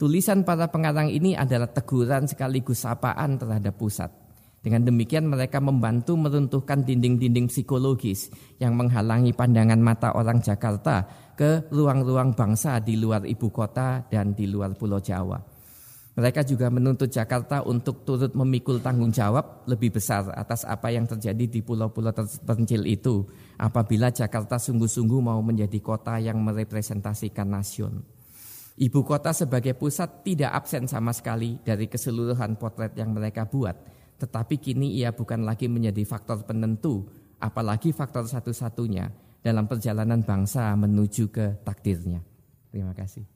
Tulisan 0.00 0.48
para 0.48 0.72
pengarang 0.72 1.12
ini 1.12 1.36
adalah 1.36 1.68
teguran 1.68 2.24
sekaligus 2.24 2.88
sapaan 2.88 3.36
terhadap 3.36 3.76
pusat. 3.76 4.23
Dengan 4.64 4.80
demikian 4.80 5.28
mereka 5.28 5.60
membantu 5.60 6.16
meruntuhkan 6.16 6.88
dinding-dinding 6.88 7.52
psikologis 7.52 8.32
yang 8.56 8.72
menghalangi 8.80 9.36
pandangan 9.36 9.76
mata 9.76 10.16
orang 10.16 10.40
Jakarta 10.40 11.04
ke 11.36 11.68
ruang-ruang 11.68 12.32
bangsa 12.32 12.80
di 12.80 12.96
luar 12.96 13.28
ibu 13.28 13.52
kota 13.52 14.08
dan 14.08 14.32
di 14.32 14.48
luar 14.48 14.72
Pulau 14.72 15.04
Jawa. 15.04 15.36
Mereka 16.16 16.48
juga 16.48 16.72
menuntut 16.72 17.12
Jakarta 17.12 17.60
untuk 17.60 18.08
turut 18.08 18.32
memikul 18.32 18.80
tanggung 18.80 19.12
jawab 19.12 19.68
lebih 19.68 20.00
besar 20.00 20.32
atas 20.32 20.64
apa 20.64 20.88
yang 20.88 21.04
terjadi 21.04 21.44
di 21.44 21.60
pulau-pulau 21.60 22.16
terpencil 22.16 22.88
itu 22.88 23.28
apabila 23.60 24.14
Jakarta 24.14 24.56
sungguh-sungguh 24.56 25.20
mau 25.20 25.44
menjadi 25.44 25.76
kota 25.84 26.16
yang 26.22 26.40
merepresentasikan 26.40 27.52
nasion. 27.52 28.00
Ibu 28.74 29.06
kota 29.06 29.36
sebagai 29.36 29.76
pusat 29.76 30.24
tidak 30.24 30.56
absen 30.56 30.88
sama 30.88 31.12
sekali 31.12 31.60
dari 31.60 31.90
keseluruhan 31.90 32.56
potret 32.56 32.94
yang 32.94 33.14
mereka 33.14 33.46
buat 33.46 33.93
tetapi 34.24 34.56
kini 34.56 34.96
ia 34.96 35.12
bukan 35.12 35.44
lagi 35.44 35.68
menjadi 35.68 36.00
faktor 36.08 36.48
penentu, 36.48 37.04
apalagi 37.36 37.92
faktor 37.92 38.24
satu-satunya 38.24 39.12
dalam 39.44 39.68
perjalanan 39.68 40.24
bangsa 40.24 40.72
menuju 40.72 41.28
ke 41.28 41.60
takdirnya. 41.60 42.24
Terima 42.72 42.96
kasih. 42.96 43.33